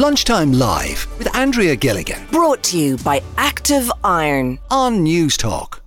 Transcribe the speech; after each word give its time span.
Lunchtime 0.00 0.54
Live 0.54 1.06
with 1.18 1.36
Andrea 1.36 1.76
Gilligan 1.76 2.26
Brought 2.32 2.62
to 2.62 2.78
you 2.78 2.96
by 2.96 3.22
Active 3.36 3.92
Iron. 4.02 4.58
on 4.70 5.04
Newstalk. 5.04 5.80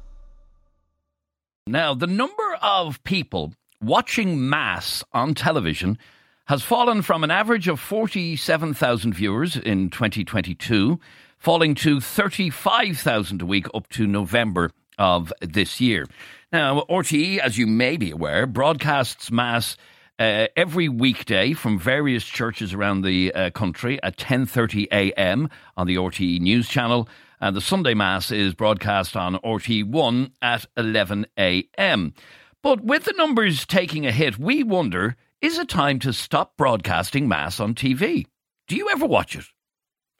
Now, 1.66 1.96
the 1.96 2.06
number 2.06 2.58
of 2.62 3.04
people 3.04 3.54
watching 3.82 4.48
Mass 4.48 5.04
on 5.14 5.34
television 5.34 5.98
has 6.46 6.62
fallen 6.62 7.02
from 7.02 7.24
an 7.24 7.32
average 7.32 7.68
of 7.68 7.80
47,000 7.80 9.16
viewers 9.16 9.58
in 9.58 9.90
2022, 9.90 11.00
falling 11.40 11.74
to 11.74 12.00
35,000 12.00 13.42
a 13.42 13.46
week 13.48 13.66
up 13.74 13.90
to 13.90 14.06
November 14.06 14.70
of 15.00 15.34
this 15.42 15.82
year. 15.82 16.06
Now, 16.52 16.86
RTE, 16.88 17.40
as 17.40 17.58
you 17.58 17.66
may 17.66 17.98
be 17.98 18.12
aware, 18.12 18.46
broadcasts 18.46 19.32
Mass 19.32 19.76
uh, 20.20 20.48
every 20.56 20.90
weekday 20.90 21.54
from 21.54 21.80
various 21.80 22.24
churches 22.24 22.74
around 22.74 23.02
the 23.02 23.34
uh, 23.34 23.50
country 23.52 24.02
at 24.04 24.18
10:30 24.18 24.88
a.m. 24.92 25.50
on 25.76 25.88
the 25.88 25.96
RTE 25.96 26.40
News 26.40 26.68
Channel, 26.70 27.10
and 27.42 27.56
the 27.56 27.62
Sunday 27.62 27.94
Mass 27.94 28.32
is 28.32 28.54
broadcast 28.54 29.16
on 29.18 29.36
RTE1 29.36 30.32
at 30.42 30.66
11 30.78 31.26
a.m. 31.38 32.14
But 32.62 32.82
with 32.82 33.06
the 33.06 33.14
numbers 33.18 33.66
taking 33.66 34.06
a 34.06 34.12
hit, 34.12 34.38
we 34.38 34.64
wonder: 34.64 35.16
is 35.42 35.58
it 35.58 35.68
time 35.68 36.00
to 36.00 36.14
stop 36.14 36.58
broadcasting 36.58 37.28
Mass 37.28 37.60
on 37.60 37.74
TV? 37.74 38.28
Do 38.68 38.76
you 38.76 38.90
ever 38.90 39.06
watch 39.06 39.36
it? 39.36 39.46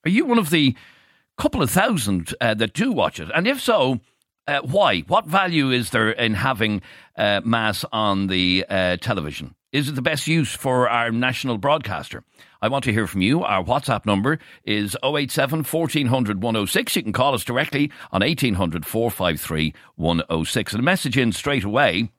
Are 0.06 0.10
you 0.10 0.26
one 0.26 0.40
of 0.40 0.50
the 0.50 0.76
couple 1.38 1.62
of 1.62 1.72
thousand 1.72 2.34
uh, 2.42 2.54
that 2.56 2.74
do 2.74 2.92
watch 2.92 3.20
it? 3.20 3.30
And 3.34 3.48
if 3.48 3.62
so, 3.62 4.02
uh, 4.48 4.60
why? 4.64 5.02
What 5.02 5.26
value 5.26 5.72
is 5.72 5.92
there 5.92 6.12
in 6.12 6.34
having 6.34 6.82
uh, 7.18 7.42
Mass 7.46 7.86
on 7.92 8.28
the 8.28 8.66
uh, 8.68 8.98
television? 8.98 9.56
Is 9.74 9.90
it 9.90 9.96
the 9.96 10.04
best 10.04 10.28
use 10.28 10.54
for 10.54 10.88
our 10.88 11.10
national 11.10 11.58
broadcaster? 11.58 12.24
I 12.62 12.68
want 12.68 12.84
to 12.84 12.94
hear 12.94 13.08
from 13.08 13.22
you. 13.22 13.44
Our 13.44 13.64
WhatsApp 13.64 14.06
number 14.06 14.38
is 14.64 14.96
087 15.04 15.64
1400 15.64 16.44
106. 16.44 16.96
You 16.96 17.02
can 17.02 17.12
call 17.12 17.34
us 17.34 17.44
directly 17.44 17.92
on 18.12 18.22
1800 18.22 18.86
453 18.86 19.74
106. 19.96 20.74
And 20.74 20.80
a 20.80 20.84
message 20.84 21.18
in 21.18 21.32
straight 21.32 21.64
away 21.64 22.12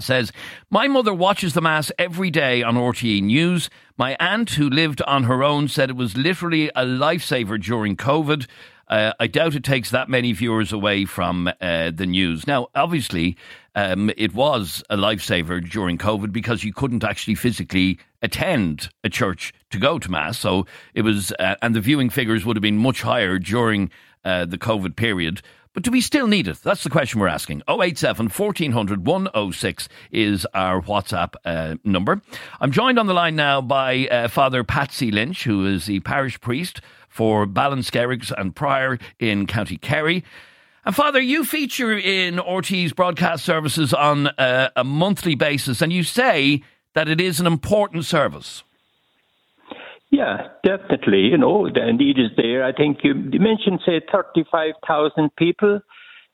says, 0.00 0.30
My 0.70 0.86
mother 0.86 1.12
watches 1.12 1.54
the 1.54 1.60
Mass 1.60 1.90
every 1.98 2.30
day 2.30 2.62
on 2.62 2.76
RTE 2.76 3.22
News. 3.24 3.68
My 3.98 4.16
aunt, 4.20 4.50
who 4.50 4.70
lived 4.70 5.02
on 5.02 5.24
her 5.24 5.42
own, 5.42 5.66
said 5.66 5.90
it 5.90 5.96
was 5.96 6.16
literally 6.16 6.68
a 6.68 6.84
lifesaver 6.84 7.60
during 7.60 7.96
COVID. 7.96 8.46
Uh, 8.94 9.12
I 9.18 9.26
doubt 9.26 9.56
it 9.56 9.64
takes 9.64 9.90
that 9.90 10.08
many 10.08 10.30
viewers 10.30 10.72
away 10.72 11.04
from 11.04 11.48
uh, 11.60 11.90
the 11.90 12.06
news. 12.06 12.46
Now, 12.46 12.68
obviously, 12.76 13.36
um, 13.74 14.08
it 14.16 14.32
was 14.32 14.84
a 14.88 14.96
lifesaver 14.96 15.68
during 15.68 15.98
COVID 15.98 16.30
because 16.30 16.62
you 16.62 16.72
couldn't 16.72 17.02
actually 17.02 17.34
physically 17.34 17.98
attend 18.22 18.90
a 19.02 19.08
church 19.08 19.52
to 19.70 19.80
go 19.80 19.98
to 19.98 20.08
Mass. 20.08 20.38
So 20.38 20.66
it 20.94 21.02
was, 21.02 21.32
uh, 21.40 21.56
and 21.60 21.74
the 21.74 21.80
viewing 21.80 22.08
figures 22.08 22.44
would 22.46 22.54
have 22.54 22.62
been 22.62 22.78
much 22.78 23.02
higher 23.02 23.40
during 23.40 23.90
uh, 24.24 24.44
the 24.44 24.58
COVID 24.58 24.94
period. 24.94 25.42
But 25.72 25.82
do 25.82 25.90
we 25.90 26.00
still 26.00 26.28
need 26.28 26.46
it? 26.46 26.58
That's 26.62 26.84
the 26.84 26.90
question 26.90 27.18
we're 27.18 27.26
asking. 27.26 27.62
087 27.68 28.28
1400 28.28 29.04
106 29.04 29.88
is 30.12 30.46
our 30.54 30.80
WhatsApp 30.80 31.34
uh, 31.44 31.74
number. 31.82 32.22
I'm 32.60 32.70
joined 32.70 33.00
on 33.00 33.08
the 33.08 33.12
line 33.12 33.34
now 33.34 33.60
by 33.60 34.06
uh, 34.06 34.28
Father 34.28 34.62
Patsy 34.62 35.10
Lynch, 35.10 35.42
who 35.42 35.66
is 35.66 35.86
the 35.86 35.98
parish 35.98 36.40
priest 36.40 36.80
for 37.14 37.46
Ballinskelligs 37.46 38.32
and 38.36 38.56
Prior 38.56 38.98
in 39.20 39.46
County 39.46 39.76
Kerry. 39.76 40.24
And 40.84 40.96
Father, 40.96 41.20
you 41.20 41.44
feature 41.44 41.96
in 41.96 42.40
RT's 42.40 42.92
broadcast 42.92 43.44
services 43.44 43.94
on 43.94 44.26
uh, 44.26 44.70
a 44.74 44.82
monthly 44.82 45.36
basis, 45.36 45.80
and 45.80 45.92
you 45.92 46.02
say 46.02 46.64
that 46.94 47.08
it 47.08 47.20
is 47.20 47.38
an 47.38 47.46
important 47.46 48.04
service. 48.04 48.64
Yeah, 50.10 50.48
definitely. 50.64 51.20
You 51.20 51.38
know, 51.38 51.68
the 51.72 51.92
need 51.92 52.18
is 52.18 52.32
there. 52.36 52.64
I 52.64 52.72
think 52.72 52.98
you, 53.04 53.14
you 53.14 53.38
mentioned, 53.38 53.80
say, 53.86 54.00
35,000 54.12 55.30
people 55.36 55.80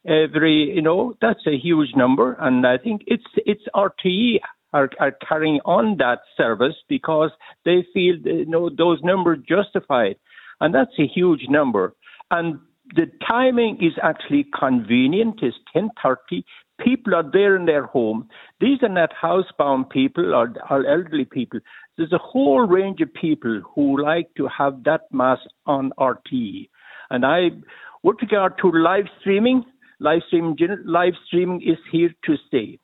every, 0.06 0.72
you 0.74 0.82
know, 0.82 1.14
that's 1.20 1.46
a 1.46 1.58
huge 1.58 1.90
number. 1.94 2.38
And 2.40 2.66
I 2.66 2.78
think 2.78 3.02
it's, 3.06 3.24
it's 3.36 3.64
RTE 3.74 4.40
are, 4.72 4.88
are 4.98 5.12
carrying 5.28 5.60
on 5.66 5.98
that 5.98 6.20
service 6.38 6.76
because 6.88 7.30
they 7.66 7.86
feel, 7.92 8.16
you 8.24 8.46
know, 8.46 8.70
those 8.70 9.00
numbers 9.02 9.40
justified. 9.46 10.16
And 10.60 10.74
that's 10.74 10.98
a 10.98 11.06
huge 11.06 11.46
number. 11.48 11.94
And 12.30 12.60
the 12.94 13.10
timing 13.26 13.78
is 13.80 13.92
actually 14.02 14.46
convenient. 14.58 15.40
It's 15.42 15.56
10.30. 15.74 16.44
People 16.84 17.14
are 17.14 17.30
there 17.30 17.56
in 17.56 17.66
their 17.66 17.86
home. 17.86 18.28
These 18.60 18.82
are 18.82 18.88
not 18.88 19.10
housebound 19.22 19.90
people 19.90 20.34
or, 20.34 20.52
or 20.70 20.86
elderly 20.86 21.24
people. 21.24 21.60
There's 21.96 22.12
a 22.12 22.18
whole 22.18 22.66
range 22.66 23.00
of 23.00 23.12
people 23.12 23.62
who 23.74 24.02
like 24.02 24.28
to 24.36 24.48
have 24.48 24.84
that 24.84 25.02
mass 25.12 25.38
on 25.66 25.92
RT. 26.00 26.30
And 27.10 27.26
I, 27.26 27.50
with 28.02 28.16
regard 28.22 28.58
to 28.62 28.70
live 28.70 29.06
streaming, 29.20 29.64
live 29.98 30.22
streaming, 30.28 30.56
live 30.84 31.14
streaming 31.26 31.62
is 31.62 31.78
here 31.92 32.14
to 32.24 32.36
stay. 32.48 32.78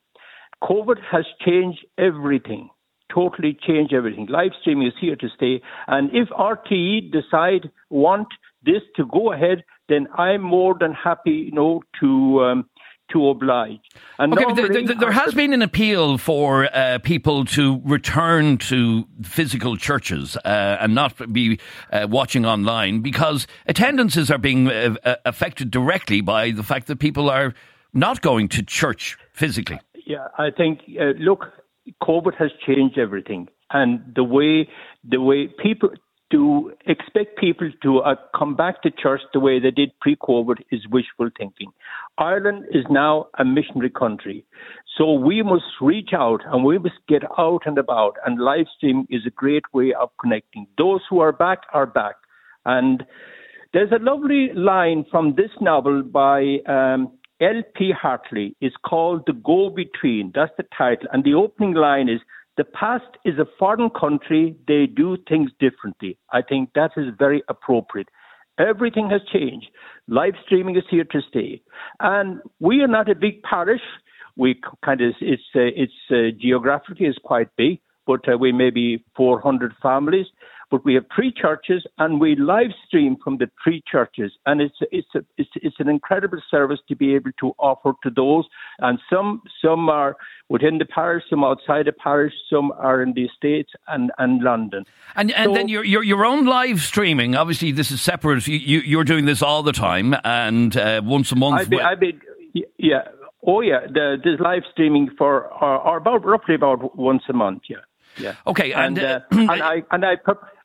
COVID 0.62 0.97
has 1.10 1.25
changed 1.44 1.84
everything, 1.98 2.69
totally 3.12 3.56
changed 3.67 3.93
everything. 3.93 4.27
Live 4.27 4.53
streaming 4.61 4.89
is 4.89 4.94
here 5.00 5.17
to 5.17 5.28
stay. 5.37 5.61
And 5.87 6.11
if 6.12 6.28
RTE 6.28 7.12
decide 7.12 7.71
want 7.91 8.28
this 8.65 8.83
to 8.97 9.06
go 9.06 9.33
ahead, 9.33 9.65
then 9.89 10.09
I'm 10.17 10.43
more 10.43 10.75
than 10.78 10.93
happy, 10.93 11.31
you 11.31 11.53
know, 11.53 11.83
to 12.00 12.44
um, 12.44 12.69
to 13.12 13.28
oblige. 13.28 13.78
And 14.19 14.33
Okay, 14.33 14.53
there, 14.55 14.69
there, 14.69 14.94
there 14.94 15.12
has 15.12 15.34
been 15.34 15.53
an 15.53 15.62
appeal 15.62 16.19
for 16.19 16.69
uh, 16.75 16.99
people 16.99 17.44
to 17.47 17.81
return 17.84 18.59
to 18.59 19.06
physical 19.23 19.77
churches 19.77 20.37
uh, 20.38 20.78
and 20.81 20.94
not 20.94 21.33
be 21.33 21.61
uh, 21.93 22.06
watching 22.11 22.44
online 22.44 23.00
because 23.00 23.47
attendances 23.67 24.31
are 24.31 24.38
being 24.38 24.69
uh, 24.69 24.97
uh, 25.05 25.15
affected 25.25 25.71
directly 25.71 26.21
by 26.21 26.50
the 26.50 26.62
fact 26.62 26.88
that 26.88 26.99
people 26.99 27.31
are 27.31 27.55
not 27.93 28.21
going 28.23 28.49
to 28.49 28.62
church 28.62 29.17
physically. 29.33 29.78
Yeah, 30.05 30.28
I 30.38 30.50
think 30.50 30.81
uh, 31.00 31.12
look, 31.19 31.47
COVID 32.03 32.35
has 32.39 32.51
changed 32.67 32.99
everything, 32.99 33.49
and 33.71 34.01
the 34.15 34.25
way 34.25 34.69
the 35.09 35.21
way 35.21 35.49
people 35.63 35.91
to 36.33 36.73
expect 36.87 37.39
people 37.39 37.71
to 37.83 37.99
uh, 38.01 38.17
come 38.37 38.57
back 38.57 38.83
to 38.83 38.91
church 38.91 39.21
the 39.33 39.39
way 39.39 39.61
they 39.61 39.71
did 39.71 39.93
pre-COVID 40.01 40.57
is 40.73 40.81
wishful 40.91 41.31
thinking. 41.39 41.71
Ireland 42.19 42.65
is 42.73 42.85
now 42.91 43.29
a 43.39 43.45
missionary 43.45 43.91
country, 43.91 44.45
so 44.97 45.13
we 45.13 45.43
must 45.43 45.65
reach 45.81 46.11
out 46.13 46.41
and 46.47 46.65
we 46.65 46.79
must 46.79 46.97
get 47.09 47.23
out 47.39 47.63
and 47.65 47.79
about. 47.79 48.17
And 48.25 48.41
live 48.41 48.67
stream 48.77 49.07
is 49.09 49.23
a 49.25 49.31
great 49.31 49.63
way 49.73 49.95
of 49.95 50.11
connecting. 50.21 50.67
Those 50.77 51.01
who 51.09 51.21
are 51.21 51.33
back 51.33 51.61
are 51.73 51.87
back, 51.87 52.17
and 52.65 53.05
there's 53.73 53.93
a 53.93 54.03
lovely 54.03 54.51
line 54.55 55.05
from 55.11 55.35
this 55.37 55.51
novel 55.61 56.03
by 56.03 56.59
um, 56.67 57.13
L.P. 57.41 57.93
Hartley. 57.93 58.57
is 58.61 58.73
called 58.85 59.23
The 59.27 59.35
Go 59.35 59.71
Between. 59.71 60.33
That's 60.35 60.53
the 60.57 60.65
title. 60.77 61.09
And 61.13 61.25
the 61.25 61.35
opening 61.35 61.75
line 61.75 62.09
is 62.09 62.21
The 62.57 62.65
past 62.65 63.05
is 63.25 63.39
a 63.39 63.47
foreign 63.59 63.91
country. 63.91 64.57
They 64.67 64.87
do 64.87 65.19
things 65.29 65.51
differently. 65.61 66.19
I 66.33 66.41
think 66.43 66.71
that 66.75 66.93
is 66.97 67.13
very 67.19 67.43
appropriate. 67.49 68.09
Everything 68.59 69.11
has 69.11 69.21
changed. 69.31 69.69
Live 70.09 70.35
streaming 70.45 70.77
is 70.77 70.85
here 70.91 71.05
to 71.05 71.21
stay. 71.29 71.61
And 72.01 72.41
we 72.59 72.81
are 72.81 72.89
not 72.89 73.11
a 73.11 73.15
big 73.15 73.43
parish. 73.43 73.83
We 74.37 74.61
kind 74.83 75.03
of, 75.03 75.13
it's, 75.21 75.43
uh, 75.55 75.61
it's 75.83 75.93
uh, 76.11 76.37
geographically 76.41 77.07
is 77.07 77.19
quite 77.23 77.49
big, 77.57 77.81
but 78.07 78.27
uh, 78.27 78.39
we 78.39 78.53
may 78.53 78.71
be 78.71 79.05
400 79.15 79.75
families 79.83 80.27
but 80.71 80.84
we 80.84 80.94
have 80.94 81.04
three 81.15 81.32
churches 81.32 81.84
and 81.99 82.21
we 82.21 82.34
live 82.37 82.71
stream 82.87 83.16
from 83.22 83.38
the 83.38 83.49
three 83.62 83.82
churches 83.91 84.32
and 84.47 84.60
it's 84.60 84.77
it's 84.91 85.09
a, 85.15 85.21
it's 85.38 85.50
it's 85.56 85.77
an 85.78 85.88
incredible 85.88 86.38
service 86.50 86.81
to 86.88 86.97
be 86.97 87.15
able 87.15 87.31
to 87.38 87.53
offer 87.59 87.93
to 88.03 88.10
those 88.10 88.44
and 88.81 88.99
some 89.10 89.43
some 89.62 89.88
are 89.88 90.16
within 90.49 90.78
the 90.78 90.84
parish 90.84 91.25
some 91.31 91.44
outside 91.44 91.87
the 91.87 91.93
parish 91.93 92.32
some 92.50 92.72
are 92.78 93.03
in 93.03 93.12
the 93.15 93.28
states 93.37 93.71
and 93.88 94.10
and 94.19 94.43
london 94.43 94.84
And, 95.15 95.32
and 95.32 95.50
So- 95.50 95.55
then 95.55 95.69
your, 95.69 95.84
your 95.84 96.03
your 96.03 96.25
own 96.25 96.46
live 96.46 96.81
streaming. 96.81 97.35
Obviously, 97.37 97.73
this 97.73 97.91
is 97.91 98.00
separate. 98.00 98.46
You, 98.46 98.58
you, 98.58 98.79
you're 98.81 99.05
doing 99.05 99.25
this 99.25 99.43
all 99.43 99.62
the 99.62 99.73
time, 99.73 100.14
and 100.25 100.76
uh, 100.76 101.00
once 101.05 101.32
a 101.32 101.37
month. 101.37 101.61
I've 101.61 101.70
been, 101.70 101.81
I've 101.81 102.00
been 102.00 102.20
yeah 102.79 103.02
oh 103.46 103.61
yeah 103.61 103.81
the 103.87 104.17
there's 104.23 104.41
live 104.41 104.62
streaming 104.73 105.11
for 105.19 105.46
or, 105.62 105.79
or 105.79 105.96
about 105.99 106.25
roughly 106.25 106.55
about 106.55 106.96
once 106.96 107.23
a 107.29 107.32
month 107.32 107.62
yeah 107.69 107.76
yeah 108.19 108.35
Okay, 108.46 108.73
and, 108.73 108.99
and 108.99 109.06
uh, 109.06 109.20
uh, 109.32 109.52
and 109.52 109.62
I 109.62 109.82
and 109.91 110.05
I 110.05 110.17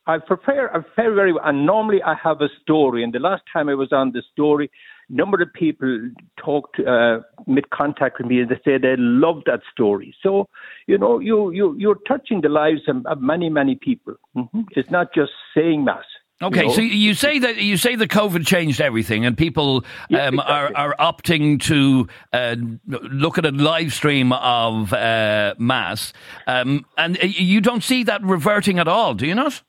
I 0.07 0.17
prepare 0.17 0.75
I 0.75 0.79
prepare 0.81 1.13
very 1.13 1.33
well. 1.33 1.43
And 1.45 1.65
normally 1.65 2.01
I 2.03 2.15
have 2.23 2.41
a 2.41 2.49
story. 2.61 3.03
And 3.03 3.13
the 3.13 3.19
last 3.19 3.43
time 3.51 3.69
I 3.69 3.75
was 3.75 3.91
on 3.91 4.11
the 4.11 4.23
story, 4.31 4.71
a 5.09 5.13
number 5.13 5.41
of 5.41 5.53
people 5.53 6.09
talked, 6.43 6.79
uh, 6.79 7.19
made 7.47 7.69
contact 7.69 8.17
with 8.17 8.27
me, 8.27 8.39
and 8.41 8.49
they 8.49 8.59
said 8.63 8.81
they 8.81 8.95
loved 8.97 9.43
that 9.45 9.61
story. 9.71 10.15
So 10.23 10.47
you 10.87 10.97
know, 10.97 11.19
you 11.19 11.51
you 11.51 11.75
you're 11.77 11.99
touching 12.07 12.41
the 12.41 12.49
lives 12.49 12.81
of, 12.87 13.05
of 13.05 13.21
many 13.21 13.49
many 13.49 13.75
people. 13.75 14.15
hmm 14.33 14.61
It's 14.71 14.89
not 14.89 15.13
just 15.13 15.31
saying 15.55 15.83
mass. 15.85 16.05
you 16.41 16.47
Okay, 16.47 16.65
know? 16.65 16.73
so 16.73 16.81
you 16.81 17.13
say 17.13 17.37
that 17.39 17.57
you 17.57 17.77
say 17.77 17.95
that 17.95 18.09
COVID 18.09 18.45
changed 18.47 18.81
everything, 18.81 19.25
and 19.25 19.37
people 19.37 19.85
Yeah, 20.09 20.25
um, 20.27 20.39
are 20.39 20.69
exactly. 20.69 20.75
are 20.83 20.95
opting 21.13 21.61
to 21.63 22.07
uh, 22.33 22.55
look 22.87 23.37
at 23.37 23.45
a 23.45 23.51
live 23.51 23.93
stream 23.93 24.33
of 24.33 24.91
uh, 24.93 25.53
mass, 25.59 26.13
um, 26.47 26.85
and 26.97 27.17
you 27.21 27.61
don't 27.61 27.83
see 27.83 28.03
that 28.05 28.23
reverting 28.23 28.79
at 28.79 28.87
all, 28.87 29.13
do 29.13 29.27
you 29.27 29.35
not? 29.35 29.61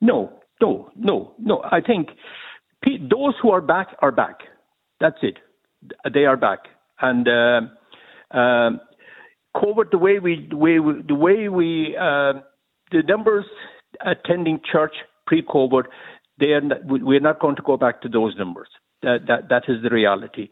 No, 0.00 0.40
No, 0.60 0.90
no, 0.96 1.34
no. 1.38 1.62
I 1.70 1.80
think 1.80 2.08
those 2.84 3.34
who 3.42 3.50
are 3.50 3.60
back 3.60 3.88
are 4.00 4.12
back. 4.12 4.40
That's 5.00 5.18
it. 5.22 5.38
They 6.12 6.24
are 6.24 6.36
back, 6.36 6.60
and 7.00 7.28
uh, 7.28 7.60
uh, 8.30 8.70
COVID. 9.54 9.90
The 9.90 9.98
way 9.98 10.18
we, 10.18 10.46
the 10.48 10.56
way 10.56 10.78
we, 10.78 11.02
the 11.06 11.14
way 11.14 11.48
we, 11.48 11.96
uh, 11.96 12.40
the 12.90 13.02
numbers 13.06 13.44
attending 14.04 14.60
church 14.70 14.94
pre-COVID, 15.26 15.84
they 16.38 16.52
are 16.52 16.60
not, 16.60 16.78
we're 16.84 17.20
not 17.20 17.40
going 17.40 17.56
to 17.56 17.62
go 17.62 17.76
back 17.76 18.00
to 18.02 18.08
those 18.08 18.34
numbers. 18.38 18.68
That, 19.02 19.26
that, 19.28 19.48
that 19.50 19.64
is 19.68 19.82
the 19.82 19.90
reality. 19.90 20.48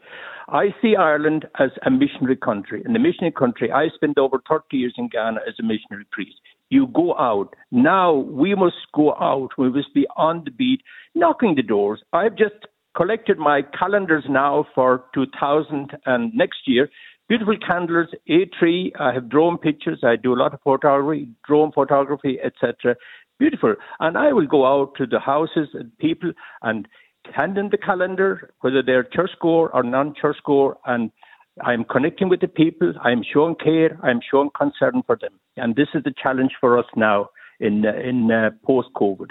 I 0.47 0.67
see 0.81 0.95
Ireland 0.95 1.45
as 1.59 1.71
a 1.85 1.89
missionary 1.89 2.37
country. 2.37 2.83
In 2.85 2.95
a 2.95 2.99
missionary 2.99 3.31
country, 3.31 3.71
I 3.71 3.89
spent 3.89 4.19
over 4.19 4.39
30 4.47 4.77
years 4.77 4.93
in 4.97 5.09
Ghana 5.09 5.39
as 5.47 5.55
a 5.59 5.63
missionary 5.63 6.05
priest. 6.11 6.39
You 6.69 6.87
go 6.87 7.15
out. 7.17 7.55
Now 7.71 8.13
we 8.13 8.55
must 8.55 8.75
go 8.93 9.13
out. 9.13 9.49
We 9.57 9.69
must 9.69 9.93
be 9.93 10.07
on 10.15 10.43
the 10.45 10.51
beat, 10.51 10.81
knocking 11.13 11.55
the 11.55 11.61
doors. 11.61 12.01
I've 12.13 12.35
just 12.35 12.55
collected 12.95 13.37
my 13.37 13.61
calendars 13.77 14.23
now 14.29 14.65
for 14.73 15.05
2000 15.13 15.91
and 16.05 16.33
next 16.33 16.59
year. 16.65 16.89
Beautiful 17.27 17.57
candles, 17.57 18.09
A3. 18.29 18.91
I 18.99 19.13
have 19.13 19.29
drone 19.29 19.57
pictures. 19.57 19.99
I 20.03 20.15
do 20.15 20.33
a 20.33 20.39
lot 20.39 20.53
of 20.53 20.61
photography, 20.61 21.29
drone 21.47 21.71
photography, 21.71 22.37
etc. 22.43 22.95
Beautiful. 23.39 23.75
And 23.99 24.17
I 24.17 24.31
will 24.31 24.47
go 24.47 24.65
out 24.65 24.93
to 24.97 25.07
the 25.07 25.19
houses 25.19 25.69
and 25.73 25.95
people 25.97 26.31
and 26.61 26.87
hand 27.33 27.57
in 27.57 27.69
the 27.69 27.77
calendar, 27.77 28.51
whether 28.61 28.83
they're 28.83 29.03
church 29.03 29.31
goer 29.41 29.73
or 29.73 29.83
non-church 29.83 30.37
goer, 30.45 30.77
and 30.85 31.11
I'm 31.63 31.85
connecting 31.85 32.29
with 32.29 32.41
the 32.41 32.47
people. 32.47 32.93
I'm 33.01 33.23
showing 33.23 33.55
care. 33.55 33.97
I'm 34.03 34.19
showing 34.29 34.49
concern 34.57 35.03
for 35.05 35.17
them, 35.19 35.39
and 35.55 35.75
this 35.75 35.87
is 35.93 36.03
the 36.03 36.13
challenge 36.21 36.51
for 36.59 36.77
us 36.77 36.85
now 36.95 37.29
in 37.59 37.85
in 37.85 38.31
uh, 38.31 38.51
post-COVID. 38.65 39.29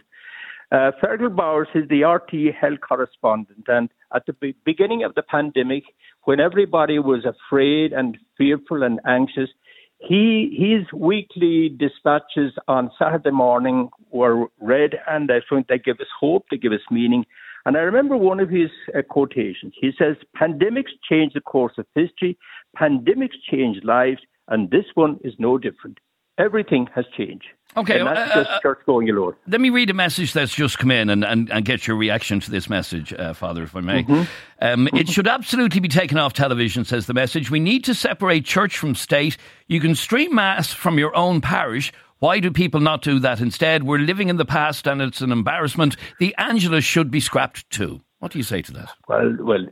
Uh, 0.73 0.91
Fergal 1.03 1.35
Bowers 1.37 1.69
is 1.75 1.87
the 1.89 2.01
RTE 2.01 2.55
health 2.55 2.81
correspondent, 2.81 3.65
and 3.69 3.91
at 4.15 4.25
the 4.27 4.33
be- 4.33 4.57
beginning 4.65 5.05
of 5.05 5.15
the 5.15 5.23
pandemic, 5.23 5.85
when 6.23 6.41
everybody 6.41 6.99
was 6.99 7.27
afraid 7.27 7.93
and 7.93 8.17
fearful 8.39 8.83
and 8.83 9.01
anxious, 9.07 9.51
he 9.99 10.57
his 10.59 10.91
weekly 10.93 11.69
dispatches 11.69 12.53
on 12.69 12.91
Saturday 12.99 13.31
morning 13.31 13.91
were 14.11 14.47
read, 14.61 14.95
and 15.07 15.31
I 15.31 15.41
think 15.49 15.67
they 15.67 15.79
give 15.79 16.01
us 16.01 16.07
hope, 16.19 16.47
they 16.51 16.57
give 16.57 16.73
us 16.73 16.81
meaning, 16.91 17.27
and 17.65 17.77
I 17.77 17.81
remember 17.81 18.17
one 18.17 18.41
of 18.41 18.51
his 18.51 18.71
uh, 18.97 19.03
quotations. 19.03 19.75
He 19.81 19.93
says, 19.99 20.17
Pandemics 20.37 20.93
change 21.09 21.33
the 21.33 21.41
course 21.41 21.75
of 21.79 21.87
history, 21.95 22.39
pandemics 22.77 23.37
change 23.51 23.83
lives, 23.85 24.21
and 24.49 24.71
this 24.71 24.85
one 24.95 25.19
is 25.25 25.35
no 25.39 25.59
different. 25.59 25.99
Everything 26.37 26.89
has 26.95 27.05
changed. 27.17 27.47
Okay, 27.77 27.99
and 27.99 28.07
that's 28.07 28.31
uh, 28.31 28.35
just 28.43 28.51
uh, 28.51 28.61
church 28.61 28.81
going 28.87 29.09
alone. 29.09 29.35
Let 29.49 29.61
me 29.61 29.71
read 29.71 29.91
a 29.91 29.95
message 29.95 30.33
that's 30.33 30.55
just 30.55 30.79
come 30.79 30.91
in 30.91 31.11
and, 31.11 31.25
and, 31.25 31.51
and 31.51 31.65
get 31.65 31.87
your 31.87 31.97
reaction 31.97 32.39
to 32.41 32.51
this 32.51 32.69
message, 32.69 33.13
uh, 33.13 33.33
Father, 33.35 33.65
if 33.65 33.75
I 33.75 33.81
may. 33.81 34.03
Mm-hmm. 34.03 34.13
Um, 34.13 34.87
mm-hmm. 34.87 34.97
It 34.97 35.09
should 35.09 35.27
absolutely 35.27 35.81
be 35.81 35.89
taken 35.89 36.19
off 36.19 36.33
television, 36.33 36.85
says 36.85 37.07
the 37.07 37.15
message. 37.15 37.51
We 37.51 37.61
need 37.61 37.85
to 37.85 37.95
separate 37.95 38.45
church 38.45 38.79
from 38.79 38.95
state. 38.95 39.37
You 39.67 39.81
can 39.81 39.95
stream 39.95 40.35
Mass 40.35 40.73
from 40.73 40.99
your 40.99 41.17
own 41.17 41.41
parish 41.41 41.93
why 42.25 42.41
do 42.41 42.51
people 42.51 42.81
not 42.81 43.03
do 43.03 43.19
that 43.19 43.39
instead? 43.39 43.83
We're 43.83 43.99
living 43.99 44.31
in 44.31 44.39
the 44.39 44.47
past 44.47 44.87
and 44.87 45.03
it's 45.03 45.21
an 45.21 45.31
embarrassment. 45.31 45.95
The 46.19 46.35
Angelus 46.39 46.83
should 46.83 47.11
be 47.11 47.21
scrapped 47.21 47.69
too. 47.69 48.01
What 48.21 48.33
do 48.33 48.39
you 48.39 48.45
say 48.45 48.63
to 48.63 48.73
that? 48.73 48.89
Well, 49.09 49.37
well, 49.41 49.67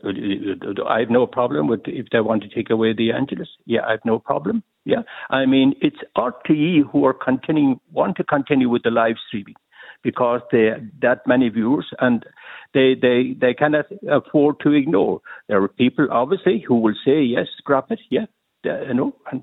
I 0.86 1.00
have 1.00 1.08
no 1.08 1.26
problem 1.26 1.66
with 1.66 1.80
if 1.86 2.08
they 2.12 2.20
want 2.20 2.42
to 2.42 2.50
take 2.50 2.68
away 2.68 2.92
the 2.92 3.10
Angelus. 3.10 3.48
Yeah, 3.64 3.86
I 3.86 3.92
have 3.92 4.04
no 4.04 4.18
problem. 4.18 4.62
Yeah, 4.84 5.00
I 5.30 5.46
mean 5.46 5.72
it's 5.80 5.96
RTE 6.14 6.90
who 6.92 7.06
are 7.06 7.14
continuing 7.14 7.80
want 7.90 8.18
to 8.18 8.24
continue 8.24 8.68
with 8.68 8.82
the 8.82 8.90
live 8.90 9.16
streaming 9.28 9.54
because 10.02 10.42
they 10.52 10.72
that 11.00 11.26
many 11.26 11.48
viewers 11.48 11.86
and 12.00 12.26
they 12.74 12.94
they 13.00 13.34
they 13.40 13.54
cannot 13.54 13.86
afford 14.10 14.60
to 14.60 14.72
ignore. 14.72 15.22
There 15.48 15.62
are 15.62 15.68
people 15.68 16.06
obviously 16.10 16.62
who 16.68 16.74
will 16.74 16.96
say 17.02 17.22
yes, 17.22 17.46
scrap 17.56 17.90
it. 17.90 18.00
Yeah, 18.10 18.26
you 18.62 18.92
know, 18.92 19.16
and 19.30 19.42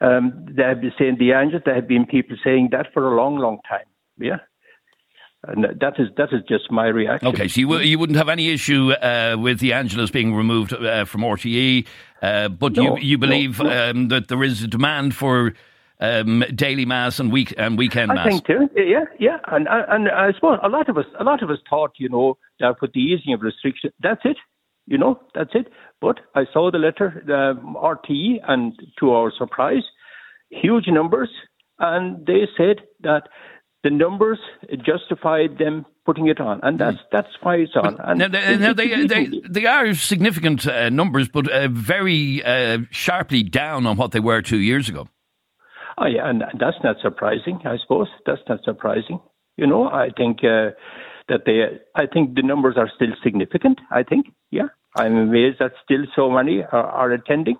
um, 0.00 0.46
they 0.50 0.62
have 0.62 0.80
been 0.80 0.92
saying 0.98 1.16
the 1.18 1.32
Angelus. 1.32 1.62
There 1.64 1.74
have 1.74 1.88
been 1.88 2.06
people 2.06 2.36
saying 2.44 2.68
that 2.72 2.86
for 2.92 3.12
a 3.12 3.16
long, 3.16 3.38
long 3.38 3.58
time. 3.68 3.86
Yeah. 4.18 4.38
And 5.44 5.64
that 5.80 5.94
is 5.98 6.08
that 6.16 6.32
is 6.32 6.42
just 6.48 6.68
my 6.68 6.86
reaction. 6.86 7.28
Okay, 7.28 7.46
so 7.46 7.60
you, 7.60 7.68
w- 7.68 7.88
you 7.88 7.96
wouldn't 7.96 8.18
have 8.18 8.28
any 8.28 8.50
issue 8.50 8.90
uh, 8.90 9.36
with 9.38 9.60
the 9.60 9.72
Angelus 9.72 10.10
being 10.10 10.34
removed 10.34 10.72
uh, 10.72 11.04
from 11.04 11.20
RTE, 11.20 11.86
uh, 12.20 12.48
but 12.48 12.72
no, 12.72 12.96
you 12.96 13.02
you 13.02 13.18
believe 13.18 13.60
no, 13.60 13.68
no. 13.68 13.90
Um, 13.90 14.08
that 14.08 14.26
there 14.26 14.42
is 14.42 14.64
a 14.64 14.66
demand 14.66 15.14
for 15.14 15.54
um, 16.00 16.44
daily 16.56 16.84
mass 16.84 17.20
and 17.20 17.30
week 17.30 17.54
and 17.56 17.78
weekend 17.78 18.08
mass. 18.08 18.26
I 18.26 18.30
think 18.30 18.46
too. 18.46 18.68
Yeah, 18.74 19.04
yeah, 19.20 19.38
and 19.46 19.68
and 19.70 20.08
I 20.08 20.32
suppose 20.32 20.58
a 20.60 20.68
lot 20.68 20.88
of 20.88 20.98
us 20.98 21.06
a 21.20 21.24
lot 21.24 21.40
of 21.40 21.50
us 21.50 21.58
thought 21.70 21.92
you 21.98 22.08
know 22.08 22.36
that 22.58 22.80
with 22.80 22.92
the 22.92 23.00
easing 23.00 23.32
of 23.32 23.40
restrictions, 23.40 23.92
that's 24.00 24.22
it. 24.24 24.38
You 24.88 24.96
know, 24.96 25.20
that's 25.34 25.50
it. 25.54 25.68
But 26.00 26.20
I 26.34 26.44
saw 26.52 26.70
the 26.70 26.78
letter, 26.78 27.22
the 27.26 27.60
RTE, 27.76 28.40
and 28.48 28.72
to 29.00 29.10
our 29.10 29.30
surprise, 29.36 29.82
huge 30.50 30.86
numbers, 30.88 31.28
and 31.78 32.26
they 32.26 32.48
said 32.56 32.80
that 33.00 33.24
the 33.84 33.90
numbers 33.90 34.38
justified 34.84 35.58
them 35.58 35.84
putting 36.06 36.26
it 36.28 36.40
on, 36.40 36.60
and 36.62 36.78
that's 36.78 36.96
that's 37.12 37.28
why 37.42 37.56
it's 37.56 37.76
on. 37.76 37.98
And 38.02 38.18
now, 38.18 38.28
they, 38.28 38.56
now 38.56 38.72
they, 38.72 39.06
they, 39.06 39.30
they, 39.46 39.66
are 39.66 39.94
significant 39.94 40.66
uh, 40.66 40.88
numbers, 40.88 41.28
but 41.28 41.50
uh, 41.50 41.68
very 41.68 42.42
uh, 42.42 42.78
sharply 42.90 43.42
down 43.42 43.86
on 43.86 43.98
what 43.98 44.12
they 44.12 44.20
were 44.20 44.40
two 44.40 44.58
years 44.58 44.88
ago. 44.88 45.06
Oh 45.98 46.06
yeah, 46.06 46.28
and 46.28 46.42
that's 46.58 46.78
not 46.82 46.96
surprising. 47.02 47.60
I 47.66 47.76
suppose 47.76 48.08
that's 48.24 48.40
not 48.48 48.64
surprising. 48.64 49.20
You 49.58 49.66
know, 49.66 49.88
I 49.88 50.08
think 50.16 50.38
uh, 50.38 50.70
that 51.28 51.42
they, 51.44 51.78
I 51.94 52.06
think 52.06 52.34
the 52.34 52.42
numbers 52.42 52.76
are 52.76 52.90
still 52.94 53.14
significant. 53.22 53.80
I 53.90 54.02
think, 54.02 54.26
yeah. 54.50 54.68
I'm 54.98 55.16
amazed 55.16 55.58
that 55.60 55.72
still 55.84 56.04
so 56.14 56.30
many 56.30 56.62
are, 56.62 56.84
are 56.84 57.12
attending. 57.12 57.56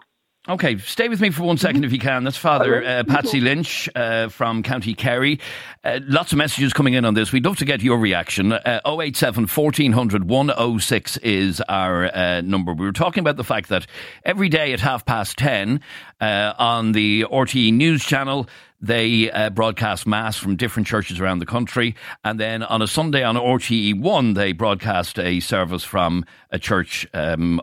Okay, 0.48 0.78
stay 0.78 1.10
with 1.10 1.20
me 1.20 1.28
for 1.28 1.42
one 1.42 1.58
second 1.58 1.84
if 1.84 1.92
you 1.92 1.98
can. 1.98 2.24
That's 2.24 2.38
Father 2.38 2.82
uh, 2.82 3.04
Patsy 3.06 3.38
Lynch 3.38 3.86
uh, 3.94 4.28
from 4.28 4.62
County 4.62 4.94
Kerry. 4.94 5.40
Uh, 5.84 6.00
lots 6.04 6.32
of 6.32 6.38
messages 6.38 6.72
coming 6.72 6.94
in 6.94 7.04
on 7.04 7.12
this. 7.12 7.32
We'd 7.32 7.44
love 7.44 7.58
to 7.58 7.66
get 7.66 7.82
your 7.82 7.98
reaction. 7.98 8.52
Uh, 8.52 8.80
087 8.86 9.46
1400 9.46 10.24
106 10.26 11.16
is 11.18 11.60
our 11.68 12.06
uh, 12.06 12.40
number. 12.40 12.72
We 12.72 12.86
were 12.86 12.92
talking 12.92 13.20
about 13.20 13.36
the 13.36 13.44
fact 13.44 13.68
that 13.68 13.86
every 14.24 14.48
day 14.48 14.72
at 14.72 14.80
half 14.80 15.04
past 15.04 15.36
10 15.36 15.82
uh, 16.18 16.54
on 16.58 16.92
the 16.92 17.26
RTE 17.30 17.74
News 17.74 18.02
channel, 18.02 18.48
they 18.80 19.30
uh, 19.30 19.50
broadcast 19.50 20.06
Mass 20.06 20.36
from 20.36 20.56
different 20.56 20.86
churches 20.86 21.20
around 21.20 21.40
the 21.40 21.46
country. 21.46 21.94
And 22.24 22.38
then 22.38 22.62
on 22.62 22.82
a 22.82 22.86
Sunday 22.86 23.22
on 23.22 23.34
RTE1, 23.34 24.34
they 24.34 24.52
broadcast 24.52 25.18
a 25.18 25.40
service 25.40 25.84
from 25.84 26.24
a 26.50 26.58
church 26.58 27.06
um, 27.14 27.60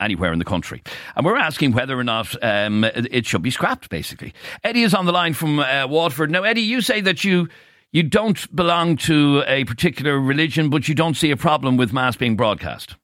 anywhere 0.00 0.32
in 0.32 0.38
the 0.38 0.44
country. 0.44 0.82
And 1.16 1.26
we're 1.26 1.36
asking 1.36 1.72
whether 1.72 1.98
or 1.98 2.04
not 2.04 2.34
um, 2.44 2.84
it 2.84 3.26
should 3.26 3.42
be 3.42 3.50
scrapped, 3.50 3.90
basically. 3.90 4.32
Eddie 4.62 4.82
is 4.82 4.94
on 4.94 5.06
the 5.06 5.12
line 5.12 5.34
from 5.34 5.58
uh, 5.58 5.86
Waterford. 5.88 6.30
Now, 6.30 6.44
Eddie, 6.44 6.62
you 6.62 6.80
say 6.80 7.00
that 7.00 7.24
you. 7.24 7.48
You 7.94 8.02
don't 8.02 8.56
belong 8.56 8.96
to 8.96 9.44
a 9.46 9.64
particular 9.64 10.18
religion, 10.18 10.70
but 10.70 10.88
you 10.88 10.94
don't 10.94 11.12
see 11.12 11.30
a 11.30 11.36
problem 11.36 11.76
with 11.76 11.92
Mass 11.92 12.16
being 12.16 12.36
broadcast. 12.36 12.96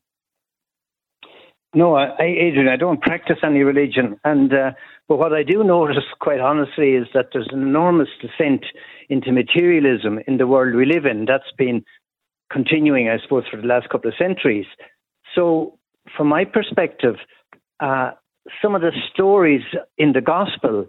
No, 1.74 1.94
I, 1.94 2.16
Adrian, 2.18 2.68
I 2.68 2.76
don't 2.76 2.98
practice 3.02 3.36
any 3.42 3.60
religion, 3.60 4.18
and 4.24 4.50
uh, 4.50 4.70
but 5.08 5.18
what 5.18 5.32
I 5.32 5.42
do 5.42 5.64
notice, 5.64 6.04
quite 6.20 6.40
honestly, 6.40 6.90
is 6.90 7.06
that 7.14 7.30
there's 7.32 7.48
an 7.50 7.62
enormous 7.62 8.08
descent 8.20 8.66
into 9.08 9.32
materialism 9.32 10.20
in 10.26 10.36
the 10.36 10.46
world 10.46 10.74
we 10.74 10.84
live 10.84 11.06
in. 11.06 11.24
That's 11.24 11.50
been 11.56 11.82
continuing, 12.52 13.08
I 13.08 13.18
suppose, 13.22 13.44
for 13.50 13.56
the 13.56 13.66
last 13.66 13.88
couple 13.88 14.08
of 14.08 14.16
centuries. 14.18 14.66
So, 15.34 15.78
from 16.16 16.26
my 16.28 16.44
perspective, 16.44 17.16
uh, 17.80 18.12
some 18.62 18.74
of 18.74 18.82
the 18.82 18.92
stories 19.12 19.62
in 19.96 20.12
the 20.12 20.20
gospel 20.20 20.86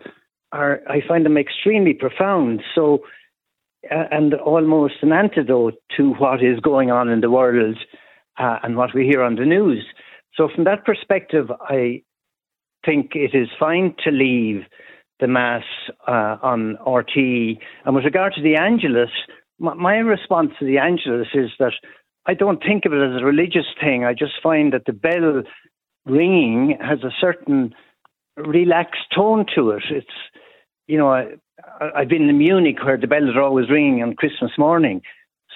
are, 0.51 0.81
I 0.87 1.01
find 1.07 1.25
them 1.25 1.37
extremely 1.37 1.93
profound. 1.93 2.61
So, 2.75 2.99
uh, 3.89 4.03
and 4.11 4.33
almost 4.33 4.95
an 5.01 5.13
antidote 5.13 5.75
to 5.95 6.11
what 6.15 6.43
is 6.43 6.59
going 6.59 6.91
on 6.91 7.07
in 7.07 7.21
the 7.21 7.29
world 7.29 7.77
uh, 8.37 8.57
and 8.63 8.75
what 8.75 8.93
we 8.93 9.05
hear 9.05 9.21
on 9.21 9.35
the 9.35 9.45
news. 9.45 9.85
So, 10.35 10.49
from 10.53 10.65
that 10.65 10.83
perspective, 10.83 11.49
I 11.61 12.01
think 12.85 13.11
it 13.13 13.35
is 13.35 13.49
fine 13.59 13.95
to 14.03 14.11
leave 14.11 14.63
the 15.19 15.27
Mass 15.27 15.63
uh, 16.07 16.37
on 16.41 16.77
RT. 16.87 17.15
And 17.85 17.95
with 17.95 18.05
regard 18.05 18.33
to 18.35 18.41
the 18.41 18.55
Angelus, 18.55 19.09
my, 19.59 19.73
my 19.73 19.95
response 19.97 20.51
to 20.59 20.65
the 20.65 20.77
Angelus 20.77 21.27
is 21.33 21.51
that 21.59 21.73
I 22.25 22.33
don't 22.33 22.61
think 22.61 22.85
of 22.85 22.93
it 22.93 23.01
as 23.01 23.21
a 23.21 23.25
religious 23.25 23.65
thing. 23.81 24.05
I 24.05 24.13
just 24.13 24.33
find 24.41 24.73
that 24.73 24.85
the 24.85 24.93
bell 24.93 25.43
ringing 26.05 26.77
has 26.79 26.99
a 27.03 27.13
certain 27.19 27.73
relaxed 28.37 29.05
tone 29.13 29.45
to 29.55 29.71
it. 29.71 29.83
It's, 29.89 30.07
you 30.87 30.97
know, 30.97 31.09
I, 31.09 31.25
I've 31.95 32.09
been 32.09 32.29
in 32.29 32.37
Munich 32.37 32.83
where 32.83 32.97
the 32.97 33.07
bells 33.07 33.35
are 33.35 33.41
always 33.41 33.69
ringing 33.69 34.01
on 34.03 34.15
Christmas 34.15 34.51
morning. 34.57 35.01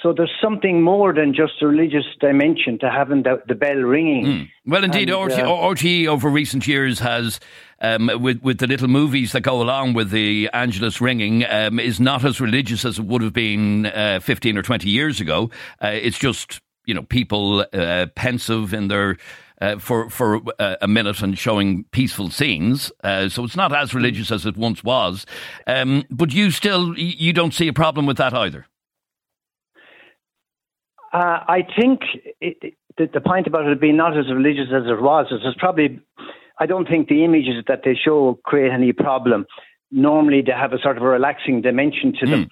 So 0.03 0.11
there's 0.11 0.35
something 0.41 0.83
more 0.83 1.13
than 1.13 1.33
just 1.33 1.53
a 1.61 1.67
religious 1.67 2.03
dimension 2.19 2.77
to 2.79 2.91
having 2.91 3.23
the, 3.23 3.41
the 3.47 3.55
bell 3.55 3.77
ringing. 3.77 4.25
Mm. 4.25 4.49
Well, 4.65 4.83
indeed, 4.83 5.09
and, 5.09 5.25
RT, 5.25 5.39
uh, 5.39 5.45
RTE 5.45 6.07
over 6.07 6.27
recent 6.27 6.67
years 6.67 6.99
has, 6.99 7.39
um, 7.79 8.11
with 8.21 8.43
with 8.43 8.57
the 8.57 8.67
little 8.67 8.89
movies 8.89 9.31
that 9.31 9.41
go 9.41 9.61
along 9.61 9.93
with 9.93 10.11
the 10.11 10.49
Angelus 10.51 10.99
ringing, 10.99 11.45
um, 11.49 11.79
is 11.79 12.01
not 12.01 12.25
as 12.25 12.41
religious 12.41 12.83
as 12.83 12.99
it 12.99 13.05
would 13.05 13.21
have 13.21 13.31
been 13.31 13.85
uh, 13.85 14.19
15 14.21 14.57
or 14.57 14.61
20 14.61 14.89
years 14.89 15.21
ago. 15.21 15.49
Uh, 15.81 15.87
it's 15.93 16.19
just 16.19 16.59
you 16.85 16.93
know 16.93 17.03
people 17.03 17.65
uh, 17.71 18.07
pensive 18.13 18.73
in 18.73 18.89
their 18.89 19.15
uh, 19.61 19.77
for 19.79 20.09
for 20.09 20.41
uh, 20.59 20.75
a 20.81 20.87
minute 20.87 21.21
and 21.21 21.39
showing 21.39 21.85
peaceful 21.91 22.29
scenes. 22.29 22.91
Uh, 23.05 23.29
so 23.29 23.45
it's 23.45 23.55
not 23.55 23.73
as 23.73 23.93
religious 23.93 24.31
as 24.31 24.45
it 24.45 24.57
once 24.57 24.83
was. 24.83 25.25
Um, 25.65 26.03
but 26.09 26.33
you 26.33 26.51
still 26.51 26.93
you 26.97 27.31
don't 27.31 27.53
see 27.53 27.69
a 27.69 27.73
problem 27.73 28.05
with 28.05 28.17
that 28.17 28.33
either. 28.33 28.65
Uh, 31.13 31.39
I 31.47 31.59
think 31.79 32.01
it, 32.41 32.75
the, 32.97 33.07
the, 33.13 33.21
point 33.21 33.45
about 33.45 33.67
it 33.67 33.79
being 33.79 33.97
not 33.97 34.17
as 34.17 34.25
religious 34.33 34.69
as 34.73 34.83
it 34.87 35.01
was 35.01 35.27
is 35.31 35.41
it's 35.43 35.59
probably. 35.59 35.99
I 36.59 36.65
don't 36.65 36.87
think 36.87 37.07
the 37.07 37.23
images 37.23 37.63
that 37.67 37.81
they 37.85 37.95
show 37.95 38.39
create 38.43 38.71
any 38.71 38.93
problem. 38.93 39.45
Normally, 39.91 40.41
they 40.41 40.51
have 40.51 40.73
a 40.73 40.79
sort 40.79 40.97
of 40.97 41.03
a 41.03 41.07
relaxing 41.07 41.61
dimension 41.61 42.13
to 42.19 42.25
them. 42.25 42.45
Mm. 42.45 42.49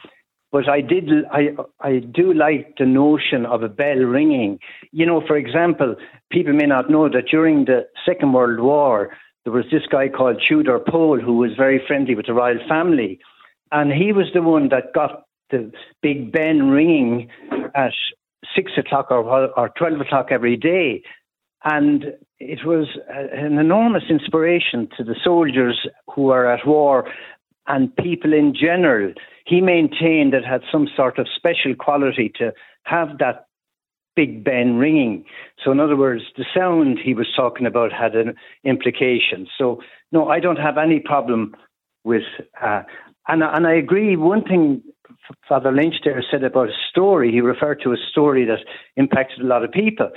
But 0.52 0.68
I 0.68 0.82
did, 0.82 1.10
I, 1.32 1.56
I 1.80 2.00
do 2.00 2.34
like 2.34 2.76
the 2.78 2.86
notion 2.86 3.46
of 3.46 3.64
a 3.64 3.70
bell 3.70 3.96
ringing. 3.96 4.60
You 4.92 5.06
know, 5.06 5.22
for 5.26 5.38
example, 5.38 5.96
people 6.30 6.54
may 6.54 6.66
not 6.66 6.90
know 6.90 7.08
that 7.08 7.28
during 7.32 7.66
the 7.66 7.88
Second 8.06 8.34
World 8.34 8.60
War, 8.60 9.12
there 9.44 9.54
was 9.54 9.66
this 9.72 9.84
guy 9.90 10.10
called 10.10 10.42
Tudor 10.48 10.80
Pole 10.80 11.20
who 11.20 11.38
was 11.38 11.52
very 11.56 11.82
friendly 11.88 12.16
with 12.16 12.26
the 12.26 12.34
royal 12.34 12.60
family. 12.68 13.20
And 13.72 13.92
he 13.94 14.12
was 14.12 14.28
the 14.34 14.42
one 14.42 14.70
that 14.70 14.94
got 14.94 15.24
the 15.52 15.72
Big 16.02 16.32
Ben 16.32 16.70
ringing 16.70 17.30
at 17.74 17.94
six 18.56 18.72
o'clock 18.78 19.08
or, 19.12 19.24
or 19.24 19.70
12 19.78 20.02
o'clock 20.02 20.28
every 20.32 20.58
day. 20.58 21.04
And 21.64 22.06
it 22.40 22.66
was 22.66 22.88
an 23.10 23.60
enormous 23.60 24.04
inspiration 24.10 24.90
to 24.98 25.04
the 25.04 25.16
soldiers 25.24 25.88
who 26.14 26.30
are 26.30 26.52
at 26.52 26.66
war 26.66 27.08
and 27.68 27.96
people 27.98 28.34
in 28.34 28.54
general. 28.60 29.14
He 29.46 29.62
maintained 29.62 30.34
it 30.34 30.44
had 30.44 30.62
some 30.72 30.88
sort 30.96 31.20
of 31.20 31.28
special 31.36 31.76
quality 31.78 32.32
to 32.40 32.52
have 32.84 33.20
that 33.20 33.46
Big 34.16 34.44
Ben 34.44 34.76
ringing. 34.76 35.24
So, 35.64 35.72
in 35.72 35.80
other 35.80 35.96
words, 35.96 36.24
the 36.36 36.46
sound 36.54 37.00
he 37.02 37.14
was 37.14 37.28
talking 37.36 37.66
about 37.66 37.94
had 37.94 38.16
an 38.16 38.36
implication. 38.64 39.48
So, 39.58 39.82
no, 40.12 40.28
I 40.28 40.40
don't 40.40 40.58
have 40.58 40.78
any 40.78 41.00
problem 41.00 41.56
with, 42.04 42.24
uh, 42.62 42.82
and 43.28 43.42
and 43.42 43.66
I 43.66 43.74
agree. 43.74 44.18
One 44.18 44.44
thing 44.44 44.84
Father 45.48 45.72
Lynch 45.72 45.96
there 46.04 46.24
said 46.30 46.44
about 46.44 46.70
a 46.70 46.74
story. 46.90 47.32
He 47.32 47.42
referred 47.42 47.82
to 47.84 47.92
a 47.92 47.98
story 48.12 48.46
that 48.46 48.60
impacted 48.96 49.42
a 49.42 49.48
lot 49.48 49.64
of 49.64 49.72
people, 49.72 50.10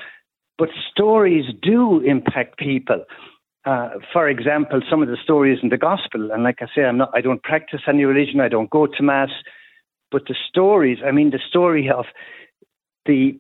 but 0.59 0.69
stories 0.91 1.45
do 1.63 2.01
impact 2.01 2.59
people. 2.59 3.05
Uh, 3.65 3.91
for 4.13 4.29
example, 4.29 4.81
some 4.91 5.03
of 5.03 5.09
the 5.09 5.17
stories 5.23 5.59
in 5.63 5.71
the 5.71 5.79
gospel, 5.79 6.31
and 6.31 6.43
like 6.43 6.59
I 6.61 6.67
say, 6.75 6.85
I'm 6.85 6.99
not, 6.99 7.11
I 7.15 7.23
don't 7.23 7.43
practice 7.43 7.81
any 7.89 8.05
religion, 8.05 8.41
I 8.41 8.49
don't 8.49 8.69
go 8.69 8.87
to 8.87 9.03
mass, 9.03 9.31
but 10.11 10.23
the 10.29 10.35
stories, 10.49 10.99
I 11.05 11.13
mean, 11.13 11.31
the 11.31 11.41
story 11.49 11.91
of 11.91 12.05
the 13.07 13.39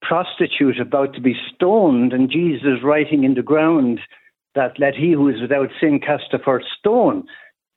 prostitute 0.00 0.80
about 0.80 1.14
to 1.14 1.20
be 1.20 1.34
stoned, 1.54 2.12
and 2.12 2.30
Jesus 2.30 2.84
writing 2.84 3.24
in 3.24 3.34
the 3.34 3.42
ground 3.42 4.00
that 4.54 4.78
let 4.78 4.94
he 4.94 5.12
who 5.12 5.28
is 5.28 5.40
without 5.40 5.70
sin 5.80 5.98
cast 5.98 6.24
the 6.30 6.38
first 6.38 6.66
stone. 6.78 7.24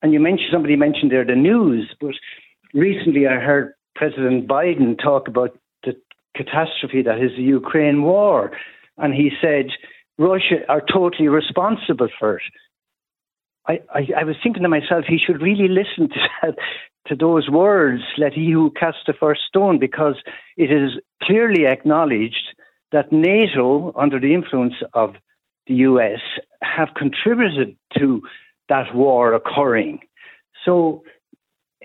And 0.01 0.13
you 0.13 0.19
mentioned 0.19 0.49
somebody 0.51 0.75
mentioned 0.75 1.11
there 1.11 1.25
the 1.25 1.35
news, 1.35 1.95
but 1.99 2.13
recently 2.75 3.25
I 3.25 3.39
heard 3.39 3.73
President 3.95 4.47
Biden 4.47 5.01
talk 5.01 5.27
about 5.27 5.57
the 5.83 5.93
catastrophe 6.35 7.01
that 7.03 7.17
is 7.17 7.31
the 7.35 7.43
Ukraine 7.43 8.03
war, 8.03 8.51
and 8.97 9.13
he 9.13 9.31
said 9.41 9.67
Russia 10.19 10.57
are 10.69 10.81
totally 10.81 11.29
responsible 11.29 12.09
for 12.19 12.37
it. 12.37 12.43
I, 13.67 13.79
I, 13.89 14.21
I 14.21 14.23
was 14.25 14.35
thinking 14.43 14.63
to 14.63 14.69
myself, 14.69 15.05
he 15.07 15.17
should 15.17 15.41
really 15.41 15.67
listen 15.67 16.09
to 16.09 16.19
that, 16.43 16.55
to 17.07 17.15
those 17.15 17.49
words, 17.49 18.03
let 18.17 18.33
he 18.33 18.51
who 18.51 18.71
cast 18.71 18.97
the 19.07 19.13
first 19.13 19.41
stone, 19.47 19.79
because 19.79 20.15
it 20.57 20.71
is 20.71 21.01
clearly 21.23 21.65
acknowledged 21.65 22.55
that 22.91 23.11
NATO, 23.11 23.93
under 23.97 24.19
the 24.19 24.33
influence 24.33 24.75
of 24.93 25.15
the 25.67 25.75
US, 25.75 26.19
have 26.61 26.89
contributed 26.95 27.75
to 27.97 28.21
that 28.69 28.93
war 28.93 29.33
occurring. 29.33 29.99
So, 30.63 31.03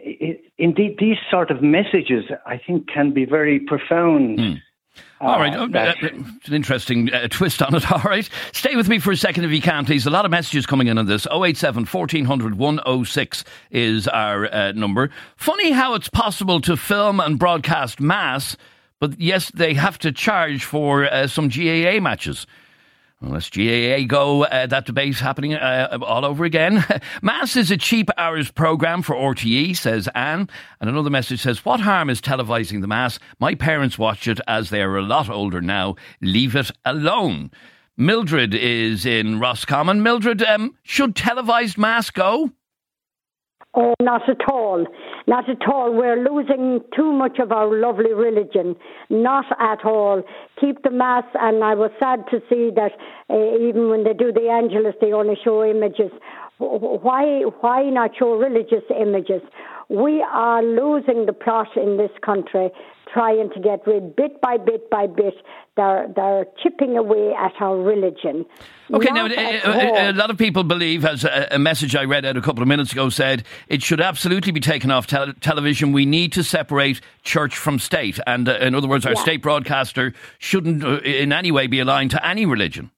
it, 0.02 0.44
indeed, 0.58 0.96
these 0.98 1.16
sort 1.30 1.50
of 1.50 1.62
messages, 1.62 2.24
I 2.46 2.58
think, 2.58 2.88
can 2.88 3.12
be 3.12 3.24
very 3.24 3.60
profound. 3.60 4.38
Mm. 4.38 4.62
All 5.20 5.38
right, 5.38 5.54
uh, 5.54 5.64
uh, 5.64 5.94
it's 6.00 6.48
an 6.48 6.54
interesting 6.54 7.12
uh, 7.12 7.28
twist 7.28 7.60
on 7.62 7.74
it. 7.74 7.90
All 7.92 8.00
right, 8.00 8.28
stay 8.52 8.74
with 8.74 8.88
me 8.88 8.98
for 8.98 9.12
a 9.12 9.16
second 9.16 9.44
if 9.44 9.50
you 9.50 9.60
can, 9.60 9.84
please. 9.84 10.06
A 10.06 10.10
lot 10.10 10.24
of 10.24 10.30
messages 10.30 10.64
coming 10.64 10.86
in 10.86 10.96
on 10.96 11.06
this. 11.06 11.26
087 11.26 11.84
1400 11.84 12.56
106 12.56 13.44
is 13.70 14.08
our 14.08 14.52
uh, 14.52 14.72
number. 14.72 15.10
Funny 15.36 15.72
how 15.72 15.94
it's 15.94 16.08
possible 16.08 16.60
to 16.62 16.76
film 16.76 17.20
and 17.20 17.38
broadcast 17.38 18.00
mass, 18.00 18.56
but 18.98 19.20
yes, 19.20 19.50
they 19.50 19.74
have 19.74 19.98
to 19.98 20.10
charge 20.10 20.64
for 20.64 21.04
uh, 21.04 21.26
some 21.26 21.48
GAA 21.48 22.00
matches. 22.00 22.46
Let's 23.22 23.50
GAA 23.50 24.06
go. 24.06 24.44
Uh, 24.44 24.66
that 24.66 24.86
debate's 24.86 25.20
happening 25.20 25.52
uh, 25.54 25.98
all 26.02 26.24
over 26.24 26.44
again. 26.44 26.82
Mass 27.22 27.54
is 27.54 27.70
a 27.70 27.76
cheap 27.76 28.08
hours 28.16 28.50
programme 28.50 29.02
for 29.02 29.14
RTE, 29.14 29.76
says 29.76 30.08
Anne. 30.14 30.48
And 30.80 30.88
another 30.88 31.10
message 31.10 31.42
says, 31.42 31.62
What 31.62 31.80
harm 31.80 32.08
is 32.08 32.22
televising 32.22 32.80
the 32.80 32.86
Mass? 32.86 33.18
My 33.38 33.54
parents 33.54 33.98
watch 33.98 34.26
it 34.26 34.40
as 34.48 34.70
they 34.70 34.80
are 34.80 34.96
a 34.96 35.02
lot 35.02 35.28
older 35.28 35.60
now. 35.60 35.96
Leave 36.22 36.56
it 36.56 36.70
alone. 36.86 37.50
Mildred 37.98 38.54
is 38.54 39.04
in 39.04 39.38
Roscommon. 39.38 40.02
Mildred, 40.02 40.42
um, 40.42 40.74
should 40.82 41.14
televised 41.14 41.76
Mass 41.76 42.10
go? 42.10 42.50
Oh, 43.74 43.92
not 44.00 44.26
at 44.30 44.50
all. 44.50 44.86
Not 45.30 45.48
at 45.48 45.62
all. 45.72 45.94
We're 45.94 46.16
losing 46.28 46.80
too 46.96 47.12
much 47.12 47.38
of 47.38 47.52
our 47.52 47.72
lovely 47.72 48.12
religion. 48.12 48.74
Not 49.10 49.44
at 49.60 49.84
all. 49.84 50.24
Keep 50.60 50.82
the 50.82 50.90
Mass, 50.90 51.22
and 51.34 51.62
I 51.62 51.76
was 51.76 51.92
sad 52.00 52.24
to 52.32 52.40
see 52.50 52.70
that 52.74 52.90
uh, 53.30 53.68
even 53.68 53.90
when 53.90 54.02
they 54.02 54.12
do 54.12 54.32
the 54.32 54.50
Angelus, 54.50 54.96
they 55.00 55.12
only 55.12 55.36
show 55.44 55.62
images. 55.62 56.10
Why, 56.58 57.42
why 57.60 57.90
not 57.90 58.10
show 58.18 58.32
religious 58.32 58.82
images? 58.90 59.40
We 59.90 60.22
are 60.22 60.62
losing 60.62 61.26
the 61.26 61.32
plot 61.32 61.76
in 61.76 61.96
this 61.96 62.12
country 62.24 62.70
trying 63.12 63.50
to 63.50 63.60
get 63.60 63.86
rid, 63.86 64.14
bit 64.16 64.40
by 64.40 64.56
bit 64.56 64.88
by 64.90 65.06
bit, 65.06 65.34
they're, 65.76 66.08
they're 66.14 66.46
chipping 66.62 66.96
away 66.96 67.32
at 67.36 67.52
our 67.60 67.76
religion. 67.76 68.44
Okay, 68.92 69.10
Not 69.10 69.30
now, 69.30 69.42
a, 69.42 70.10
a, 70.10 70.12
lot 70.12 70.30
of 70.30 70.38
people 70.38 70.64
believe, 70.64 71.04
as 71.04 71.24
a, 71.24 71.48
a, 71.52 71.58
message 71.58 71.94
I 71.96 72.04
read 72.04 72.24
out 72.24 72.36
a 72.36 72.40
couple 72.40 72.62
of 72.62 72.68
minutes 72.68 72.92
ago 72.92 73.08
said, 73.08 73.44
it 73.68 73.82
should 73.82 74.00
absolutely 74.00 74.52
be 74.52 74.60
taken 74.60 74.90
off 74.90 75.06
te- 75.06 75.32
television. 75.40 75.92
We 75.92 76.06
need 76.06 76.32
to 76.34 76.44
separate 76.44 77.00
church 77.22 77.56
from 77.56 77.78
state. 77.78 78.18
And 78.26 78.48
uh, 78.48 78.58
in 78.58 78.74
other 78.74 78.88
words, 78.88 79.06
our 79.06 79.14
yeah. 79.14 79.22
state 79.22 79.42
broadcaster 79.42 80.12
shouldn't 80.38 80.84
uh, 80.84 80.98
in 81.00 81.32
any 81.32 81.50
way 81.50 81.66
be 81.66 81.80
aligned 81.80 82.10
to 82.12 82.26
any 82.26 82.46
religion. 82.46 82.90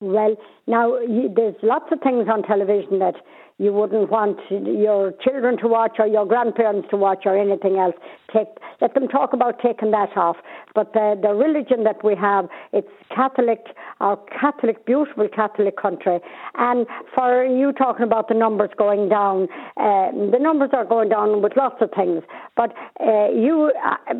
Well, 0.00 0.36
now, 0.66 0.98
you, 0.98 1.32
there's 1.34 1.54
lots 1.62 1.86
of 1.92 2.00
things 2.00 2.26
on 2.30 2.42
television 2.42 2.98
that 2.98 3.14
you 3.58 3.72
wouldn't 3.72 4.10
want 4.10 4.38
your 4.50 5.12
children 5.22 5.56
to 5.58 5.68
watch 5.68 5.96
or 6.00 6.06
your 6.06 6.26
grandparents 6.26 6.88
to 6.90 6.96
watch 6.96 7.22
or 7.24 7.38
anything 7.38 7.76
else. 7.78 7.94
Take, 8.32 8.48
let 8.80 8.94
them 8.94 9.06
talk 9.06 9.32
about 9.32 9.60
taking 9.60 9.92
that 9.92 10.16
off. 10.16 10.36
But 10.74 10.92
the, 10.92 11.16
the 11.20 11.34
religion 11.34 11.84
that 11.84 12.02
we 12.04 12.16
have, 12.16 12.48
it's 12.72 12.88
Catholic, 13.14 13.66
our 14.00 14.18
Catholic, 14.40 14.84
beautiful 14.86 15.28
Catholic 15.28 15.76
country. 15.76 16.18
And 16.56 16.86
for 17.14 17.44
you 17.44 17.72
talking 17.72 18.04
about 18.04 18.26
the 18.26 18.34
numbers 18.34 18.70
going 18.76 19.08
down, 19.08 19.44
uh, 19.76 20.10
the 20.10 20.38
numbers 20.40 20.70
are 20.72 20.84
going 20.84 21.10
down 21.10 21.40
with 21.40 21.52
lots 21.56 21.76
of 21.80 21.90
things. 21.94 22.24
But 22.56 22.74
uh, 23.00 23.28
you, 23.30 23.70
uh, 23.86 24.14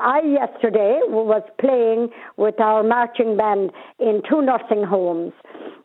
I 0.00 0.22
yesterday 0.24 1.00
was 1.06 1.42
playing 1.60 2.08
with 2.38 2.58
our 2.58 2.82
marching 2.82 3.36
band 3.36 3.70
in 3.98 4.22
two 4.28 4.40
nursing 4.40 4.82
homes 4.82 5.34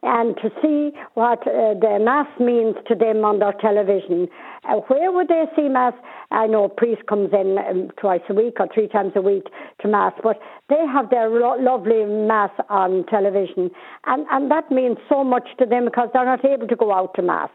and 0.04 0.36
to 0.38 0.50
see 0.62 0.92
what 1.14 1.40
uh, 1.48 1.74
the 1.80 1.98
Mass 2.02 2.28
means 2.40 2.76
to 2.88 2.96
them 2.96 3.24
on 3.24 3.40
their 3.40 3.54
television. 3.54 4.28
Uh, 4.66 4.76
where 4.88 5.12
would 5.12 5.30
they 5.30 5.46
see 5.56 5.70
Mass? 5.70 5.94
I 6.32 6.48
know 6.48 6.66
a 6.66 6.70
priest 6.70 7.06
comes 7.08 7.32
in 7.34 7.58
um, 7.58 7.92
twice 7.98 8.22
a 8.30 8.34
week 8.34 8.56
or 8.60 8.68
three 8.74 8.88
times 8.88 9.14
a 9.16 9.22
week 9.22 9.48
to 9.82 9.88
Mass, 9.88 10.14
but 10.22 10.40
they 10.70 10.86
have 10.92 11.10
their 11.10 11.30
lo- 11.30 11.58
lovely 11.60 12.06
Mass 12.06 12.52
on 12.70 13.06
television. 13.06 13.72
And, 14.06 14.26
and 14.32 14.52
that 14.52 14.72
means 14.72 14.98
so 15.08 15.24
much 15.24 15.48
to 15.60 15.66
them 15.66 15.86
because 15.86 16.10
they're 16.14 16.26
not 16.26 16.44
able 16.44 16.68
to 16.68 16.76
go 16.76 16.94
out 16.94 17.14
to 17.16 17.22
Mass. 17.22 17.50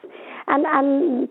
And, 0.47 0.65
and 0.67 1.29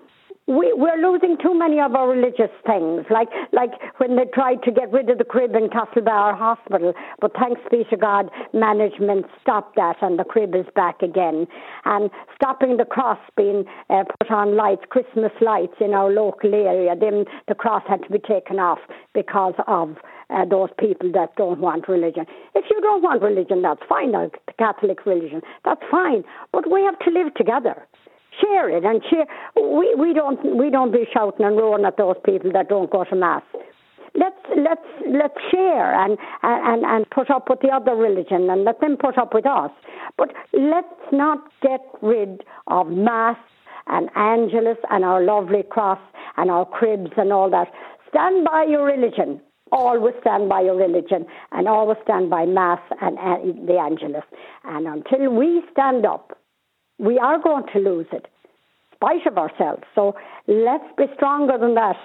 we, 0.47 0.71
we're 0.75 0.95
losing 0.97 1.37
too 1.37 1.53
many 1.53 1.79
of 1.81 1.93
our 1.93 2.07
religious 2.07 2.51
things, 2.65 3.05
like 3.09 3.27
like 3.51 3.71
when 3.97 4.15
they 4.15 4.23
tried 4.33 4.63
to 4.63 4.71
get 4.71 4.91
rid 4.93 5.09
of 5.09 5.17
the 5.17 5.25
crib 5.25 5.53
in 5.55 5.67
Castlebar 5.67 6.37
Hospital. 6.37 6.93
But 7.19 7.33
thanks 7.33 7.59
be 7.69 7.83
to 7.89 7.97
God, 7.97 8.29
management 8.53 9.25
stopped 9.41 9.75
that, 9.75 9.97
and 10.01 10.17
the 10.17 10.23
crib 10.23 10.55
is 10.55 10.65
back 10.73 11.01
again. 11.01 11.47
And 11.83 12.09
stopping 12.33 12.77
the 12.77 12.85
cross 12.85 13.19
being 13.35 13.65
uh, 13.89 14.05
put 14.19 14.31
on 14.31 14.55
lights, 14.55 14.83
Christmas 14.89 15.33
lights 15.41 15.75
in 15.81 15.93
our 15.93 16.09
local 16.09 16.53
area, 16.53 16.95
then 16.97 17.25
the 17.49 17.55
cross 17.55 17.83
had 17.87 18.03
to 18.03 18.09
be 18.09 18.19
taken 18.19 18.57
off 18.57 18.79
because 19.13 19.55
of 19.67 19.97
uh, 20.29 20.45
those 20.45 20.69
people 20.79 21.11
that 21.11 21.35
don't 21.35 21.59
want 21.59 21.89
religion. 21.89 22.25
If 22.55 22.65
you 22.69 22.79
don't 22.79 23.03
want 23.03 23.21
religion, 23.21 23.61
that's 23.61 23.81
fine. 23.89 24.13
The 24.13 24.31
Catholic 24.57 25.05
religion, 25.05 25.41
that's 25.65 25.83
fine. 25.91 26.23
But 26.53 26.71
we 26.71 26.83
have 26.83 26.99
to 26.99 27.11
live 27.11 27.33
together 27.33 27.85
share 28.41 28.69
it 28.69 28.83
and 28.83 29.01
share. 29.09 29.25
We 29.55 29.95
we 29.95 30.13
don't 30.13 30.57
we 30.57 30.69
don't 30.69 30.91
be 30.91 31.05
shouting 31.13 31.45
and 31.45 31.57
roaring 31.57 31.85
at 31.85 31.97
those 31.97 32.15
people 32.25 32.51
that 32.53 32.69
don't 32.69 32.89
go 32.91 33.03
to 33.03 33.15
mass. 33.15 33.43
Let's 34.15 34.35
let's 34.55 34.87
let's 35.07 35.37
share 35.51 35.93
and 35.93 36.17
and 36.43 36.83
and 36.83 37.09
put 37.09 37.29
up 37.29 37.49
with 37.49 37.59
the 37.61 37.69
other 37.69 37.95
religion 37.95 38.49
and 38.49 38.63
let 38.63 38.81
them 38.81 38.97
put 38.97 39.17
up 39.17 39.33
with 39.33 39.45
us. 39.45 39.71
But 40.17 40.33
let's 40.53 41.11
not 41.11 41.39
get 41.61 41.81
rid 42.01 42.43
of 42.67 42.87
mass 42.87 43.37
and 43.87 44.09
Angelus 44.15 44.77
and 44.89 45.03
our 45.03 45.23
lovely 45.23 45.63
cross 45.69 45.99
and 46.37 46.51
our 46.51 46.65
cribs 46.65 47.11
and 47.17 47.31
all 47.31 47.49
that. 47.51 47.67
Stand 48.09 48.45
by 48.45 48.65
your 48.67 48.85
religion. 48.85 49.41
Always 49.71 50.15
stand 50.21 50.47
by 50.47 50.61
your 50.61 50.77
religion 50.77 51.25
and 51.51 51.67
always 51.67 51.97
stand 52.03 52.29
by 52.29 52.45
Mass 52.45 52.79
and 53.01 53.17
the 53.67 53.77
Angelus. 53.77 54.23
And 54.63 54.87
until 54.87 55.29
we 55.35 55.61
stand 55.73 56.05
up 56.05 56.36
we 56.99 57.17
are 57.19 57.41
going 57.41 57.65
to 57.73 57.79
lose 57.79 58.07
it, 58.11 58.27
spite 58.93 59.25
of 59.25 59.37
ourselves. 59.37 59.83
So 59.95 60.15
let's 60.47 60.85
be 60.97 61.05
stronger 61.15 61.57
than 61.57 61.75
that. 61.75 61.97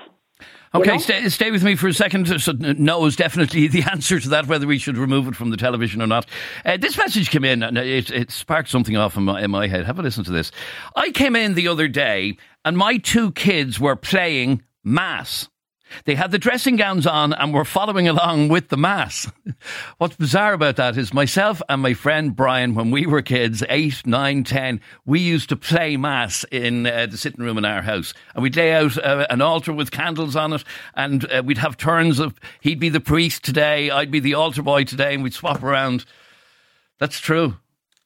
Okay, 0.75 0.99
stay, 0.99 1.28
stay, 1.28 1.50
with 1.50 1.62
me 1.62 1.76
for 1.76 1.88
a 1.88 1.92
second. 1.92 2.40
So, 2.40 2.52
no 2.52 3.04
is 3.04 3.14
definitely 3.14 3.68
the 3.68 3.82
answer 3.82 4.18
to 4.18 4.28
that, 4.30 4.46
whether 4.46 4.66
we 4.66 4.78
should 4.78 4.96
remove 4.96 5.28
it 5.28 5.37
from 5.37 5.50
the 5.50 5.56
television 5.56 6.00
or 6.00 6.06
not. 6.06 6.26
Uh, 6.64 6.78
this 6.78 6.96
message 6.96 7.30
came 7.30 7.44
in 7.44 7.62
and 7.62 7.76
it, 7.76 8.11
it 8.11 8.30
sparked 8.30 8.70
something 8.70 8.96
off 8.96 9.16
in 9.16 9.25
my, 9.25 9.42
in 9.42 9.50
my 9.50 9.66
head. 9.68 9.84
Have 9.84 9.99
a 9.99 10.02
listen 10.02 10.25
to 10.25 10.32
this. 10.32 10.50
I 10.96 11.11
came 11.11 11.37
in 11.37 11.54
the 11.54 11.68
other 11.68 11.88
day 11.88 12.38
and 12.64 12.76
my 12.78 12.96
two 12.96 13.32
kids 13.32 13.78
were 13.78 13.96
playing 13.96 14.62
Mass. 14.82 15.49
They 16.04 16.14
had 16.14 16.30
the 16.30 16.38
dressing 16.38 16.76
gowns 16.76 17.06
on 17.06 17.32
and 17.32 17.52
were 17.52 17.64
following 17.64 18.08
along 18.08 18.49
with 18.49 18.68
the 18.68 18.76
mass. 18.76 19.30
What's 19.99 20.16
bizarre 20.16 20.52
about 20.52 20.76
that 20.76 20.96
is 20.96 21.14
myself 21.14 21.62
and 21.68 21.82
my 21.82 21.94
friend 21.94 22.34
Brian, 22.34 22.75
when 22.75 22.90
we 22.90 23.06
were 23.06 23.22
kids, 23.22 23.62
eight, 23.68 24.06
nine, 24.06 24.44
ten, 24.44 24.80
we 25.04 25.20
used 25.20 25.49
to 25.50 25.56
play 25.56 25.96
mass 25.96 26.44
in 26.50 26.87
uh, 26.87 27.06
the 27.06 27.16
sitting 27.16 27.44
room 27.44 27.58
in 27.58 27.64
our 27.64 27.82
house. 27.82 28.14
And 28.34 28.42
we'd 28.42 28.56
lay 28.56 28.72
out 28.72 28.96
uh, 28.99 29.26
an 29.30 29.40
altar 29.40 29.72
with 29.72 29.90
candles 29.90 30.37
on 30.37 30.52
it 30.52 30.64
and 30.94 31.30
uh, 31.30 31.42
we'd 31.44 31.58
have 31.58 31.76
turns 31.76 32.18
of, 32.18 32.38
he'd 32.61 32.80
be 32.80 32.88
the 32.88 33.00
priest 33.00 33.44
today, 33.44 33.90
I'd 33.90 34.11
be 34.11 34.20
the 34.20 34.34
altar 34.34 34.62
boy 34.62 34.84
today, 34.84 35.14
and 35.14 35.22
we'd 35.22 35.34
swap 35.34 35.62
around. 35.62 36.04
That's 36.99 37.20
true. 37.20 37.56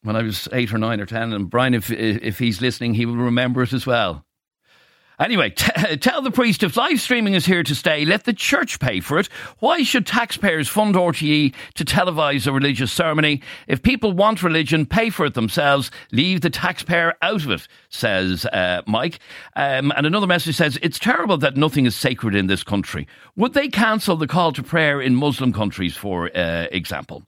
When 0.03 0.15
I 0.15 0.21
was 0.21 0.47
eight 0.53 0.73
or 0.73 0.77
nine 0.77 1.01
or 1.01 1.05
ten, 1.05 1.33
and 1.33 1.49
Brian, 1.49 1.73
if 1.73 1.91
if 1.91 2.39
he's 2.39 2.61
listening, 2.61 2.93
he 2.93 3.05
will 3.05 3.15
remember 3.15 3.63
it 3.63 3.73
as 3.73 3.85
well. 3.85 4.26
Anyway, 5.19 5.49
t- 5.49 5.97
tell 5.97 6.21
the 6.21 6.31
priest 6.31 6.63
if 6.63 6.77
live 6.77 7.01
streaming 7.01 7.33
is 7.33 7.45
here 7.45 7.63
to 7.63 7.73
stay, 7.73 8.05
let 8.05 8.25
the 8.25 8.33
church 8.33 8.79
pay 8.79 8.99
for 8.99 9.17
it. 9.17 9.27
Why 9.59 9.83
should 9.83 10.05
taxpayers 10.05 10.67
fund 10.67 10.95
RTE 10.95 11.53
to 11.75 11.85
televise 11.85 12.45
a 12.45 12.51
religious 12.51 12.91
ceremony? 12.91 13.41
If 13.67 13.81
people 13.81 14.11
want 14.11 14.43
religion, 14.43 14.85
pay 14.85 15.09
for 15.09 15.25
it 15.25 15.33
themselves. 15.33 15.89
Leave 16.11 16.41
the 16.41 16.49
taxpayer 16.49 17.13
out 17.21 17.43
of 17.43 17.51
it, 17.51 17.67
says 17.89 18.45
uh, 18.45 18.81
Mike. 18.85 19.19
Um, 19.55 19.91
and 19.95 20.05
another 20.05 20.27
message 20.27 20.55
says, 20.55 20.77
It's 20.81 20.99
terrible 20.99 21.37
that 21.37 21.57
nothing 21.57 21.85
is 21.85 21.95
sacred 21.95 22.35
in 22.35 22.47
this 22.47 22.63
country. 22.63 23.07
Would 23.35 23.53
they 23.53 23.69
cancel 23.69 24.15
the 24.17 24.27
call 24.27 24.51
to 24.53 24.63
prayer 24.63 25.01
in 25.01 25.15
Muslim 25.15 25.51
countries, 25.51 25.95
for 25.95 26.29
uh, 26.35 26.67
example? 26.71 27.23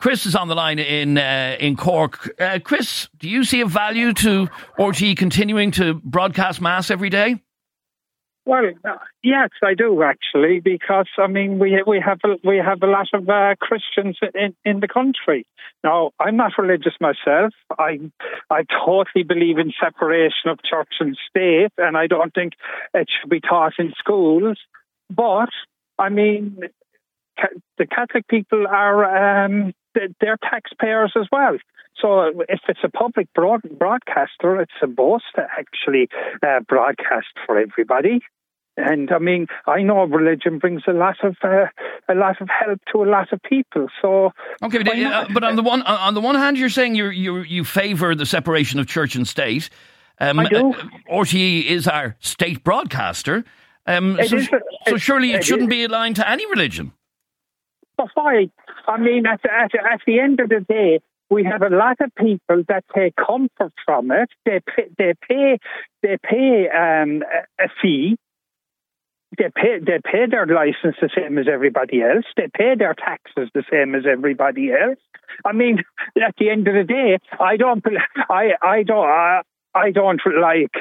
Chris 0.00 0.24
is 0.24 0.34
on 0.34 0.48
the 0.48 0.54
line 0.54 0.78
in 0.78 1.18
uh, 1.18 1.56
in 1.60 1.76
Cork. 1.76 2.34
Uh, 2.40 2.58
Chris, 2.64 3.08
do 3.18 3.28
you 3.28 3.44
see 3.44 3.60
a 3.60 3.66
value 3.66 4.14
to 4.14 4.48
RTE 4.78 5.16
continuing 5.16 5.70
to 5.72 5.94
broadcast 5.94 6.60
mass 6.60 6.90
every 6.90 7.10
day? 7.10 7.40
Well, 8.46 8.70
uh, 8.82 8.96
yes, 9.22 9.50
I 9.62 9.74
do 9.74 10.02
actually, 10.02 10.60
because 10.60 11.08
I 11.18 11.26
mean 11.26 11.58
we 11.58 11.82
we 11.86 12.02
have 12.04 12.18
a, 12.24 12.36
we 12.42 12.56
have 12.56 12.82
a 12.82 12.86
lot 12.86 13.08
of 13.12 13.28
uh, 13.28 13.54
Christians 13.60 14.18
in, 14.34 14.56
in 14.64 14.80
the 14.80 14.88
country. 14.88 15.46
Now, 15.84 16.12
I'm 16.18 16.36
not 16.36 16.52
religious 16.56 16.94
myself. 16.98 17.52
I 17.78 18.00
I 18.48 18.62
totally 18.84 19.24
believe 19.24 19.58
in 19.58 19.70
separation 19.78 20.48
of 20.48 20.60
church 20.62 20.94
and 21.00 21.16
state, 21.28 21.72
and 21.76 21.94
I 21.98 22.06
don't 22.06 22.32
think 22.32 22.54
it 22.94 23.06
should 23.20 23.28
be 23.28 23.40
taught 23.40 23.74
in 23.78 23.92
schools. 23.98 24.58
But 25.10 25.50
I 25.98 26.08
mean, 26.08 26.58
the 27.76 27.86
Catholic 27.86 28.26
people 28.28 28.66
are 28.66 29.44
um, 29.44 29.74
they're 29.94 30.38
taxpayers 30.42 31.12
as 31.16 31.26
well. 31.32 31.56
So 32.00 32.42
if 32.48 32.60
it's 32.68 32.80
a 32.84 32.88
public 32.88 33.28
broad- 33.34 33.78
broadcaster, 33.78 34.60
it's 34.60 34.72
supposed 34.80 35.24
to 35.36 35.46
actually 35.58 36.08
uh, 36.42 36.60
broadcast 36.66 37.28
for 37.46 37.58
everybody. 37.58 38.20
And 38.76 39.10
I 39.12 39.18
mean, 39.18 39.46
I 39.66 39.82
know 39.82 40.04
religion 40.04 40.58
brings 40.58 40.82
a 40.86 40.92
lot 40.92 41.16
of 41.22 41.36
uh, 41.42 41.66
a 42.08 42.14
lot 42.14 42.40
of 42.40 42.48
help 42.48 42.80
to 42.92 43.02
a 43.02 43.08
lot 43.08 43.32
of 43.32 43.42
people. 43.42 43.88
So 44.00 44.30
okay, 44.62 44.82
but, 44.82 44.98
uh, 44.98 45.26
but 45.34 45.44
on 45.44 45.56
the 45.56 45.62
one 45.62 45.82
on 45.82 46.14
the 46.14 46.20
one 46.20 46.36
hand, 46.36 46.56
you're 46.56 46.70
saying 46.70 46.94
you 46.94 47.08
you 47.08 47.38
you 47.38 47.64
favour 47.64 48.14
the 48.14 48.24
separation 48.24 48.80
of 48.80 48.86
church 48.86 49.16
and 49.16 49.26
state. 49.28 49.68
Um, 50.18 50.38
I 50.38 50.48
do. 50.48 50.72
Uh, 50.72 50.82
RTE 51.10 51.64
is 51.64 51.88
our 51.88 52.16
state 52.20 52.62
broadcaster. 52.62 53.44
Um, 53.86 54.18
so, 54.24 54.36
is, 54.36 54.48
so 54.86 54.96
surely 54.96 55.32
it, 55.32 55.40
it 55.40 55.44
shouldn't 55.44 55.72
is. 55.72 55.76
be 55.76 55.84
aligned 55.84 56.16
to 56.16 56.30
any 56.30 56.48
religion. 56.48 56.92
Why? 58.14 58.50
I 58.86 58.98
mean, 58.98 59.26
at, 59.26 59.40
at, 59.44 59.74
at 59.74 60.00
the 60.06 60.20
end 60.20 60.40
of 60.40 60.48
the 60.48 60.60
day, 60.60 61.00
we 61.30 61.44
have 61.44 61.62
a 61.62 61.74
lot 61.74 61.96
of 62.00 62.12
people 62.16 62.64
that 62.68 62.84
take 62.94 63.14
comfort 63.14 63.72
from 63.84 64.10
it. 64.10 64.30
They 64.44 64.60
pay, 64.66 64.88
they 64.98 65.14
pay, 65.28 65.58
they 66.02 66.16
pay 66.22 66.68
um, 66.68 67.22
a 67.58 67.68
fee. 67.80 68.16
They 69.38 69.48
pay, 69.54 69.78
they 69.78 70.00
pay 70.04 70.26
their 70.28 70.46
license 70.46 70.96
the 71.00 71.08
same 71.16 71.38
as 71.38 71.46
everybody 71.50 72.02
else. 72.02 72.24
They 72.36 72.48
pay 72.52 72.74
their 72.76 72.94
taxes 72.94 73.48
the 73.54 73.62
same 73.70 73.94
as 73.94 74.02
everybody 74.10 74.72
else. 74.72 74.98
I 75.44 75.52
mean, 75.52 75.78
at 76.20 76.34
the 76.36 76.50
end 76.50 76.66
of 76.66 76.74
the 76.74 76.82
day, 76.82 77.18
I 77.38 77.56
don't, 77.56 77.84
I, 78.28 78.50
I 78.60 78.82
don't, 78.82 79.44
I 79.74 79.90
don't 79.90 80.20
like 80.40 80.74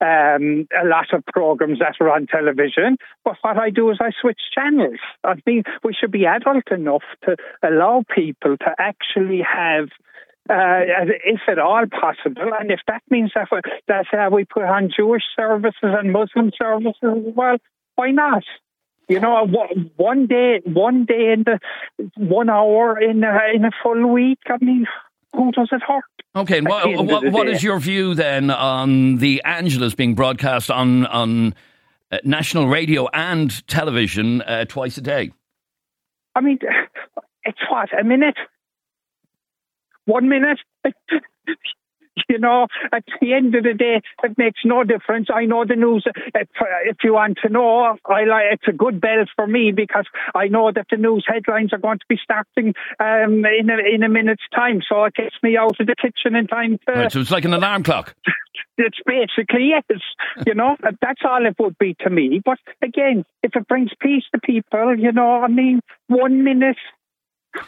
um, 0.00 0.68
a 0.80 0.86
lot 0.86 1.12
of 1.12 1.24
programs 1.26 1.80
that 1.80 1.96
are 2.00 2.10
on 2.10 2.26
television, 2.26 2.96
but 3.24 3.36
what 3.42 3.58
I 3.58 3.70
do 3.70 3.90
is 3.90 3.98
I 4.00 4.10
switch 4.20 4.40
channels. 4.54 4.98
I 5.24 5.34
mean, 5.46 5.64
we 5.82 5.94
should 5.94 6.12
be 6.12 6.26
adult 6.26 6.70
enough 6.70 7.02
to 7.24 7.36
allow 7.62 8.04
people 8.14 8.56
to 8.56 8.74
actually 8.78 9.42
have 9.42 9.88
uh, 10.48 11.10
if 11.24 11.40
at 11.48 11.58
all 11.58 11.86
possible. 11.86 12.52
And 12.58 12.70
if 12.70 12.80
that 12.86 13.02
means 13.10 13.32
that, 13.34 13.48
we, 13.50 13.60
that 13.88 14.06
uh, 14.12 14.30
we 14.30 14.44
put 14.44 14.62
on 14.62 14.90
Jewish 14.96 15.24
services 15.34 15.74
and 15.82 16.12
Muslim 16.12 16.52
services, 16.56 16.94
well, 17.02 17.56
why 17.96 18.12
not? 18.12 18.44
You 19.08 19.20
know, 19.20 19.46
one 19.96 20.26
day, 20.26 20.60
one 20.64 21.04
day 21.04 21.32
in 21.32 21.44
the 21.44 21.60
one 22.16 22.50
hour 22.50 23.00
in 23.00 23.22
a, 23.22 23.38
in 23.54 23.64
a 23.64 23.70
full 23.82 24.06
week. 24.08 24.40
I 24.46 24.56
mean, 24.60 24.86
who 25.32 25.52
does 25.52 25.68
it 25.70 25.82
hurt? 25.82 26.04
Okay, 26.36 26.58
and 26.58 26.68
what, 26.68 27.06
what, 27.06 27.32
what 27.32 27.48
is 27.48 27.62
your 27.62 27.80
view 27.80 28.14
then 28.14 28.50
on 28.50 29.16
the 29.16 29.40
Angelus 29.46 29.94
being 29.94 30.14
broadcast 30.14 30.70
on 30.70 31.06
on 31.06 31.54
uh, 32.12 32.18
national 32.24 32.68
radio 32.68 33.08
and 33.14 33.66
television 33.66 34.42
uh, 34.42 34.66
twice 34.66 34.98
a 34.98 35.00
day? 35.00 35.32
I 36.34 36.42
mean, 36.42 36.58
it's 37.44 37.58
what 37.70 37.88
a 37.98 38.04
minute, 38.04 38.36
one 40.04 40.28
minute. 40.28 40.58
You 42.28 42.38
know, 42.38 42.66
at 42.92 43.04
the 43.20 43.34
end 43.34 43.54
of 43.54 43.62
the 43.62 43.74
day, 43.74 44.00
it 44.24 44.36
makes 44.36 44.60
no 44.64 44.84
difference. 44.84 45.28
I 45.32 45.44
know 45.44 45.64
the 45.64 45.76
news. 45.76 46.04
If, 46.34 46.48
if 46.84 46.96
you 47.04 47.14
want 47.14 47.38
to 47.42 47.48
know, 47.48 47.96
I 48.04 48.24
like 48.24 48.44
it's 48.52 48.68
a 48.68 48.72
good 48.72 49.00
bell 49.00 49.24
for 49.36 49.46
me 49.46 49.72
because 49.74 50.06
I 50.34 50.48
know 50.48 50.72
that 50.72 50.86
the 50.90 50.96
news 50.96 51.24
headlines 51.26 51.72
are 51.72 51.78
going 51.78 51.98
to 51.98 52.04
be 52.08 52.18
starting 52.22 52.74
um, 52.98 53.44
in 53.44 53.70
a, 53.70 53.94
in 53.94 54.02
a 54.02 54.08
minute's 54.08 54.42
time. 54.54 54.80
So 54.88 55.04
it 55.04 55.14
gets 55.14 55.36
me 55.42 55.56
out 55.56 55.78
of 55.78 55.86
the 55.86 55.94
kitchen 55.94 56.34
in 56.34 56.46
time. 56.46 56.78
To, 56.86 56.92
right, 56.92 57.12
so 57.12 57.20
it's 57.20 57.30
like 57.30 57.44
an 57.44 57.54
alarm 57.54 57.82
clock. 57.82 58.14
It's 58.78 58.98
basically 59.06 59.70
yes, 59.70 60.00
you 60.46 60.54
know. 60.54 60.76
That's 60.82 61.22
all 61.24 61.46
it 61.46 61.56
would 61.58 61.78
be 61.78 61.96
to 62.00 62.10
me. 62.10 62.42
But 62.44 62.58
again, 62.82 63.24
if 63.42 63.56
it 63.56 63.68
brings 63.68 63.90
peace 64.00 64.24
to 64.34 64.40
people, 64.40 64.98
you 64.98 65.12
know, 65.12 65.42
I 65.42 65.48
mean, 65.48 65.80
one 66.08 66.44
minute, 66.44 66.76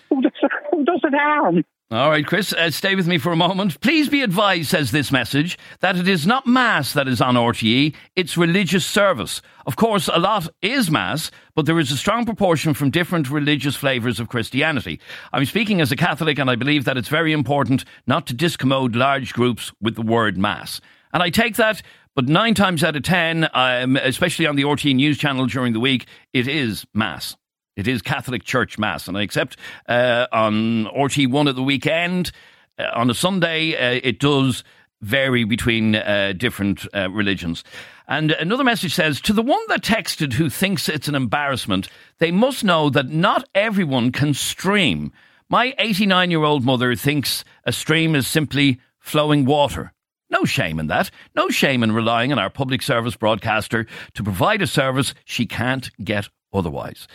who 0.09 0.21
does 0.21 0.33
who 0.71 0.85
does 0.85 1.01
it 1.03 1.15
harm? 1.15 1.65
All 1.91 2.11
right, 2.11 2.27
Chris, 2.27 2.53
uh, 2.53 2.71
stay 2.71 2.95
with 2.95 3.07
me 3.07 3.17
for 3.17 3.33
a 3.33 3.37
moment. 3.37 3.81
Please 3.81 4.11
be 4.11 4.21
advised, 4.21 4.69
says 4.69 4.91
this 4.91 5.11
message, 5.11 5.57
that 5.81 5.97
it 5.97 6.07
is 6.07 6.27
not 6.27 6.47
Mass 6.47 6.93
that 6.93 7.09
is 7.09 7.23
on 7.23 7.35
RTE, 7.35 7.95
it's 8.15 8.37
religious 8.37 8.85
service. 8.85 9.41
Of 9.65 9.77
course, 9.77 10.07
a 10.13 10.19
lot 10.19 10.51
is 10.61 10.91
Mass, 10.91 11.31
but 11.55 11.65
there 11.65 11.79
is 11.79 11.91
a 11.91 11.97
strong 11.97 12.27
proportion 12.27 12.75
from 12.75 12.91
different 12.91 13.31
religious 13.31 13.75
flavours 13.75 14.21
of 14.21 14.29
Christianity. 14.29 15.01
I'm 15.33 15.47
speaking 15.47 15.81
as 15.81 15.91
a 15.91 15.97
Catholic, 15.97 16.39
and 16.39 16.51
I 16.51 16.57
believe 16.57 16.85
that 16.85 16.99
it's 16.99 17.09
very 17.09 17.33
important 17.33 17.87
not 18.07 18.27
to 18.27 18.35
discommode 18.35 18.95
large 18.95 19.33
groups 19.33 19.73
with 19.81 19.95
the 19.95 20.03
word 20.03 20.37
Mass. 20.37 20.83
And 21.15 21.23
I 21.23 21.31
take 21.31 21.57
that, 21.57 21.81
but 22.15 22.29
nine 22.29 22.53
times 22.53 22.85
out 22.85 22.97
of 22.97 23.03
ten, 23.03 23.49
um, 23.55 23.97
especially 23.97 24.47
on 24.47 24.57
the 24.57 24.65
RTE 24.65 24.95
News 24.95 25.17
channel 25.17 25.47
during 25.47 25.73
the 25.73 25.81
week, 25.81 26.07
it 26.35 26.49
is 26.49 26.85
Mass. 26.93 27.35
It 27.79 27.87
is 27.87 28.03
Catholic 28.03 28.43
Church 28.43 28.77
Mass, 28.77 29.07
and 29.07 29.17
I 29.17 29.23
accept 29.23 29.57
uh, 29.89 30.27
on 30.33 30.87
RT1 30.87 31.49
at 31.49 31.55
the 31.55 31.63
weekend, 31.63 32.33
uh, 32.77 32.87
on 32.93 33.09
a 33.09 33.15
Sunday, 33.15 33.77
uh, 33.77 34.01
it 34.03 34.19
does 34.19 34.65
vary 35.01 35.45
between 35.45 35.95
uh, 35.95 36.33
different 36.37 36.89
uh, 36.93 37.09
religions. 37.09 37.63
And 38.09 38.33
another 38.33 38.65
message 38.65 38.95
says 38.95 39.21
To 39.21 39.33
the 39.33 39.43
one 39.43 39.63
that 39.69 39.83
texted 39.83 40.33
who 40.33 40.51
thinks 40.51 40.89
it's 40.89 41.07
an 41.07 41.15
embarrassment, 41.15 41.89
they 42.19 42.33
must 42.33 42.65
know 42.65 42.91
that 42.91 43.11
not 43.11 43.49
everyone 43.55 44.11
can 44.11 44.35
stream. 44.35 45.13
My 45.49 45.73
89 45.79 46.33
year 46.33 46.43
old 46.43 46.65
mother 46.65 46.97
thinks 46.97 47.45
a 47.65 47.71
stream 47.71 48.17
is 48.17 48.27
simply 48.27 48.81
flowing 48.99 49.45
water. 49.45 49.93
No 50.31 50.45
shame 50.45 50.81
in 50.81 50.89
that. 50.89 51.13
No 51.37 51.49
shame 51.49 51.85
in 51.85 51.93
relying 51.93 52.33
on 52.33 52.41
our 52.41 52.51
public 52.51 52.83
service 52.83 53.15
broadcaster 53.15 53.87
to 54.15 54.25
provide 54.25 54.63
a 54.63 54.67
service 54.67 55.15
she 55.25 55.47
can't 55.47 55.91
get 56.03 56.29
otherwise. 56.53 57.07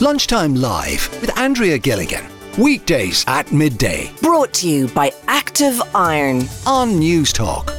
Lunchtime 0.00 0.56
Live 0.56 1.08
with 1.20 1.38
Andrea 1.38 1.78
Gilligan. 1.78 2.24
Weekdays 2.58 3.24
at 3.28 3.52
midday 3.52 4.10
Brought 4.20 4.52
to 4.54 4.68
you 4.68 4.88
by 4.88 5.12
Active 5.28 5.80
Iron. 5.94 6.48
on 6.66 6.94
Newstalk. 7.00 7.72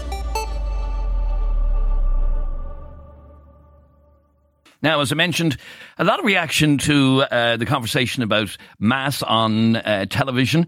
Now, 4.81 5.01
as 5.01 5.11
I 5.11 5.15
mentioned, 5.15 5.57
a 5.97 6.05
lot 6.05 6.19
of 6.19 6.25
reaction 6.25 6.77
to 6.79 7.23
uh, 7.23 7.57
the 7.57 7.65
conversation 7.65 8.23
about 8.23 8.55
Mass 8.79 9.21
on 9.21 9.75
uh, 9.75 10.05
television. 10.09 10.67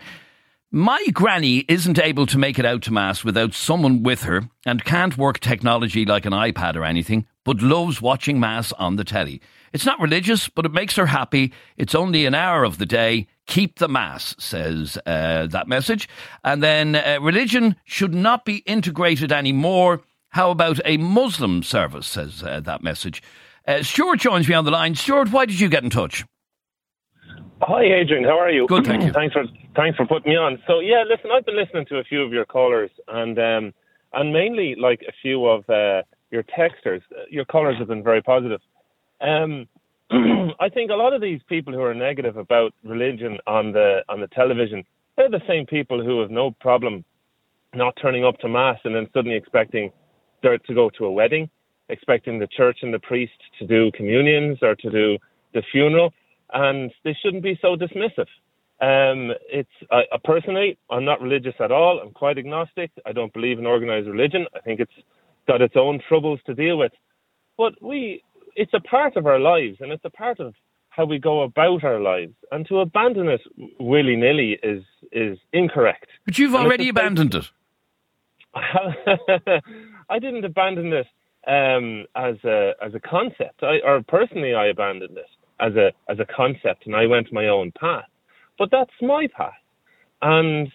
My 0.71 1.01
granny 1.13 1.59
isn't 1.69 1.97
able 1.97 2.25
to 2.25 2.37
make 2.37 2.59
it 2.59 2.65
out 2.65 2.81
to 2.83 2.93
Mass 2.93 3.23
without 3.23 3.53
someone 3.53 4.03
with 4.03 4.23
her 4.23 4.49
and 4.65 4.83
can't 4.83 5.17
work 5.17 5.39
technology 5.39 6.03
like 6.03 6.25
an 6.25 6.33
iPad 6.33 6.75
or 6.75 6.83
anything, 6.83 7.25
but 7.45 7.61
loves 7.61 8.01
watching 8.01 8.37
Mass 8.37 8.73
on 8.73 8.97
the 8.97 9.05
telly. 9.05 9.41
It's 9.73 9.85
not 9.85 9.99
religious, 9.99 10.49
but 10.49 10.65
it 10.65 10.71
makes 10.71 10.95
her 10.95 11.07
happy. 11.07 11.53
It's 11.77 11.95
only 11.95 12.25
an 12.25 12.33
hour 12.33 12.63
of 12.63 12.77
the 12.77 12.85
day. 12.85 13.27
Keep 13.47 13.79
the 13.79 13.87
Mass, 13.87 14.35
says 14.37 14.97
uh, 15.05 15.47
that 15.47 15.67
message. 15.67 16.09
And 16.43 16.61
then 16.61 16.95
uh, 16.95 17.19
religion 17.21 17.75
should 17.85 18.13
not 18.13 18.45
be 18.45 18.57
integrated 18.65 19.31
anymore. 19.31 20.01
How 20.29 20.51
about 20.51 20.79
a 20.85 20.97
Muslim 20.97 21.63
service, 21.63 22.07
says 22.07 22.43
uh, 22.43 22.59
that 22.61 22.83
message. 22.83 23.23
Uh, 23.67 23.83
Stuart 23.83 24.19
joins 24.19 24.47
me 24.47 24.55
on 24.55 24.65
the 24.65 24.71
line. 24.71 24.95
Stuart, 24.95 25.31
why 25.31 25.45
did 25.45 25.59
you 25.59 25.69
get 25.69 25.83
in 25.83 25.89
touch? 25.89 26.25
Hi, 27.61 27.83
Adrian. 27.83 28.23
How 28.23 28.39
are 28.39 28.51
you? 28.51 28.67
Good, 28.67 28.85
thank 28.85 29.03
you. 29.03 29.11
thanks 29.13 29.33
for 29.33 29.45
thanks 29.75 29.97
for 29.97 30.05
putting 30.05 30.31
me 30.31 30.37
on. 30.37 30.61
So 30.67 30.79
yeah, 30.79 31.03
listen, 31.07 31.31
I've 31.33 31.45
been 31.45 31.57
listening 31.57 31.85
to 31.87 31.97
a 31.97 32.03
few 32.03 32.21
of 32.21 32.31
your 32.31 32.45
callers, 32.45 32.91
and 33.07 33.37
um, 33.39 33.73
and 34.13 34.31
mainly 34.31 34.75
like 34.75 35.01
a 35.07 35.11
few 35.21 35.45
of 35.47 35.67
uh, 35.69 36.03
your 36.29 36.43
texters. 36.43 37.01
Your 37.29 37.45
callers 37.45 37.77
have 37.79 37.87
been 37.87 38.03
very 38.03 38.21
positive. 38.21 38.61
Um, 39.21 39.67
I 40.59 40.69
think 40.69 40.91
a 40.91 40.95
lot 40.95 41.13
of 41.13 41.21
these 41.21 41.41
people 41.47 41.73
who 41.73 41.81
are 41.81 41.93
negative 41.93 42.37
about 42.37 42.73
religion 42.83 43.37
on 43.45 43.71
the 43.71 44.01
on 44.09 44.21
the 44.21 44.27
television, 44.27 44.83
they're 45.15 45.29
the 45.29 45.41
same 45.47 45.65
people 45.65 46.03
who 46.03 46.21
have 46.21 46.31
no 46.31 46.51
problem 46.51 47.03
not 47.73 47.97
turning 48.01 48.23
up 48.23 48.37
to 48.39 48.47
mass 48.47 48.79
and 48.83 48.95
then 48.95 49.07
suddenly 49.13 49.35
expecting 49.35 49.91
to 50.43 50.73
go 50.73 50.89
to 50.97 51.05
a 51.05 51.11
wedding, 51.11 51.49
expecting 51.89 52.39
the 52.39 52.47
church 52.47 52.79
and 52.81 52.93
the 52.93 52.99
priest 52.99 53.33
to 53.59 53.67
do 53.67 53.91
communions 53.91 54.59
or 54.61 54.75
to 54.75 54.89
do 54.89 55.17
the 55.53 55.61
funeral, 55.71 56.13
and 56.53 56.91
they 57.03 57.15
shouldn't 57.21 57.43
be 57.43 57.59
so 57.61 57.75
dismissive. 57.75 58.27
Um, 58.79 59.33
it's 59.49 59.69
I 59.91 60.03
personally, 60.23 60.77
I'm 60.89 61.03
not 61.03 61.21
religious 61.21 61.55
at 61.59 61.71
all. 61.71 61.99
I'm 61.99 62.11
quite 62.11 62.37
agnostic. 62.37 62.91
I 63.05 63.11
don't 63.11 63.33
believe 63.33 63.57
in 63.57 63.65
organized 63.65 64.07
religion. 64.07 64.45
I 64.55 64.59
think 64.59 64.79
it's 64.79 64.91
got 65.47 65.61
its 65.61 65.73
own 65.75 65.99
troubles 66.07 66.39
to 66.45 66.53
deal 66.53 66.77
with, 66.77 66.91
but 67.57 67.73
we, 67.81 68.23
it's 68.57 68.73
a 68.73 68.81
part 68.81 69.15
of 69.15 69.25
our 69.25 69.39
lives, 69.39 69.77
and 69.79 69.91
it's 69.91 70.03
a 70.03 70.09
part 70.09 70.39
of 70.39 70.53
how 70.89 71.05
we 71.05 71.19
go 71.19 71.43
about 71.43 71.83
our 71.83 71.99
lives. 72.01 72.33
And 72.51 72.67
to 72.67 72.79
abandon 72.79 73.29
it 73.29 73.41
willy 73.79 74.15
nilly 74.17 74.59
is 74.63 74.83
is 75.11 75.37
incorrect. 75.53 76.07
But 76.25 76.37
you've 76.37 76.55
And 76.55 76.65
already 76.65 76.89
abandoned 76.89 77.35
it. 77.35 77.49
I 78.55 80.19
didn't 80.19 80.43
abandon 80.43 80.91
it 80.91 81.07
um, 81.47 82.05
as 82.15 82.35
a 82.43 82.73
as 82.83 82.95
a 82.95 82.99
concept. 82.99 83.61
I, 83.61 83.79
or 83.85 84.01
personally, 84.07 84.55
I 84.55 84.67
abandoned 84.67 85.17
it 85.17 85.29
as 85.59 85.75
a 85.75 85.93
as 86.09 86.19
a 86.19 86.25
concept, 86.25 86.87
and 86.87 86.95
I 86.95 87.05
went 87.05 87.31
my 87.31 87.47
own 87.47 87.71
path. 87.79 88.09
But 88.57 88.69
that's 88.71 88.91
my 89.01 89.27
path, 89.37 89.53
and 90.23 90.71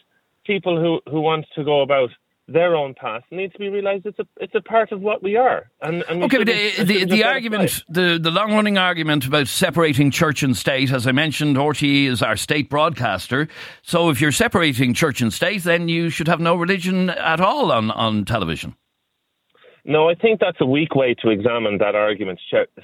people 0.47 0.81
who 0.81 1.01
who 1.11 1.21
want 1.21 1.47
to 1.57 1.65
go 1.65 1.83
about 1.83 2.11
their 2.53 2.77
own 2.77 2.95
past 2.95 3.25
needs 3.31 3.53
to 3.55 3.59
be 3.59 3.69
realised 3.69 4.07
it's 4.07 4.19
a 4.19 4.27
it's 4.37 4.55
a 4.55 4.61
part 4.61 4.93
of 4.93 5.01
what 5.01 5.23
we 5.23 5.37
are. 5.37 5.71
And, 5.81 6.05
and 6.09 6.21
we 6.21 6.25
Okay, 6.27 6.39
but 6.39 6.47
the, 6.47 6.71
the, 6.79 6.85
the 6.85 6.99
just 7.01 7.11
let 7.11 7.19
it 7.19 7.25
argument, 7.25 7.85
the, 7.89 8.19
the 8.21 8.31
long 8.31 8.53
running 8.53 8.79
argument 8.79 9.27
about 9.27 9.49
separating 9.49 10.11
church 10.11 10.43
and 10.43 10.57
state, 10.57 10.93
as 10.93 11.07
I 11.07 11.13
mentioned, 11.13 11.57
RTE 11.57 12.07
is 12.07 12.23
our 12.23 12.37
state 12.37 12.69
broadcaster. 12.69 13.49
So 13.83 14.11
if 14.11 14.21
you're 14.21 14.33
separating 14.33 14.95
church 14.95 15.21
and 15.21 15.33
state, 15.33 15.65
then 15.65 15.89
you 15.89 16.11
should 16.11 16.29
have 16.29 16.41
no 16.41 16.55
religion 16.55 17.11
at 17.11 17.41
all 17.41 17.73
on, 17.73 17.91
on 17.91 18.25
television. 18.25 18.77
No, 19.85 20.09
I 20.09 20.15
think 20.15 20.41
that's 20.41 20.61
a 20.61 20.67
weak 20.67 20.95
way 20.95 21.15
to 21.23 21.31
examine 21.31 21.79
that 21.79 21.95
argument, 21.95 22.39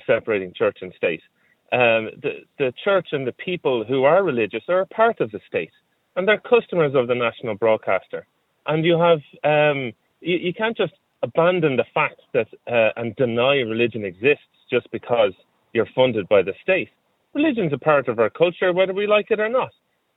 separating 0.06 0.52
church 0.54 0.78
and 0.80 0.92
state. 0.96 1.22
Um, 1.70 2.10
the, 2.22 2.40
the 2.58 2.72
church 2.82 3.08
and 3.12 3.26
the 3.26 3.32
people 3.32 3.84
who 3.84 4.04
are 4.04 4.24
religious 4.24 4.62
are 4.68 4.80
a 4.80 4.86
part 4.86 5.20
of 5.20 5.30
the 5.30 5.40
state, 5.46 5.70
and 6.16 6.26
they're 6.26 6.40
customers 6.40 6.94
of 6.94 7.06
the 7.06 7.14
national 7.14 7.54
broadcaster. 7.54 8.26
And 8.68 8.84
you 8.84 8.98
have, 8.98 9.20
um, 9.44 9.92
you, 10.20 10.36
you 10.36 10.54
can't 10.54 10.76
just 10.76 10.92
abandon 11.22 11.76
the 11.76 11.86
fact 11.92 12.20
that 12.34 12.48
uh, 12.70 12.90
and 12.96 13.16
deny 13.16 13.56
religion 13.56 14.04
exists 14.04 14.44
just 14.70 14.90
because 14.92 15.32
you're 15.72 15.88
funded 15.94 16.28
by 16.28 16.42
the 16.42 16.54
state. 16.62 16.90
Religion's 17.34 17.72
a 17.72 17.78
part 17.78 18.08
of 18.08 18.18
our 18.18 18.30
culture, 18.30 18.72
whether 18.72 18.92
we 18.92 19.06
like 19.06 19.30
it 19.30 19.40
or 19.40 19.48
not. 19.48 19.70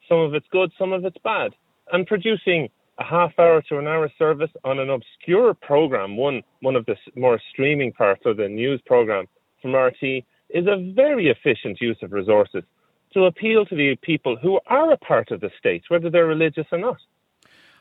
Some 0.08 0.20
of 0.20 0.34
it's 0.34 0.48
good, 0.52 0.72
some 0.78 0.94
of 0.94 1.06
it's 1.06 1.18
bad. 1.24 1.52
And 1.92 2.06
producing 2.06 2.70
a 3.00 3.04
half 3.04 3.32
hour 3.40 3.62
to 3.64 3.80
an 3.80 3.88
hour 3.88 4.10
service 4.18 4.52
on 4.64 4.80
an 4.80 4.90
obscure 4.90 5.54
program, 5.54 6.18
one 6.18 6.42
one 6.62 6.76
of 6.76 6.86
the 6.86 6.96
more 7.16 7.40
streaming 7.52 7.92
parts 7.92 8.22
of 8.26 8.38
the 8.38 8.48
news 8.48 8.82
program 8.86 9.26
from 9.62 9.76
RT, 9.76 10.24
is 10.50 10.68
a 10.68 10.92
very 10.94 11.30
efficient 11.30 11.80
use 11.82 11.98
of 12.02 12.12
resources 12.12 12.64
to 13.14 13.26
appeal 13.26 13.66
to 13.66 13.76
the 13.76 13.96
people 14.02 14.38
who 14.42 14.60
are 14.68 14.92
a 14.92 14.98
part 14.98 15.32
of 15.32 15.42
the 15.42 15.52
state, 15.60 15.84
whether 15.90 16.10
they're 16.10 16.28
religious 16.28 16.66
or 16.72 16.78
not. 16.78 16.98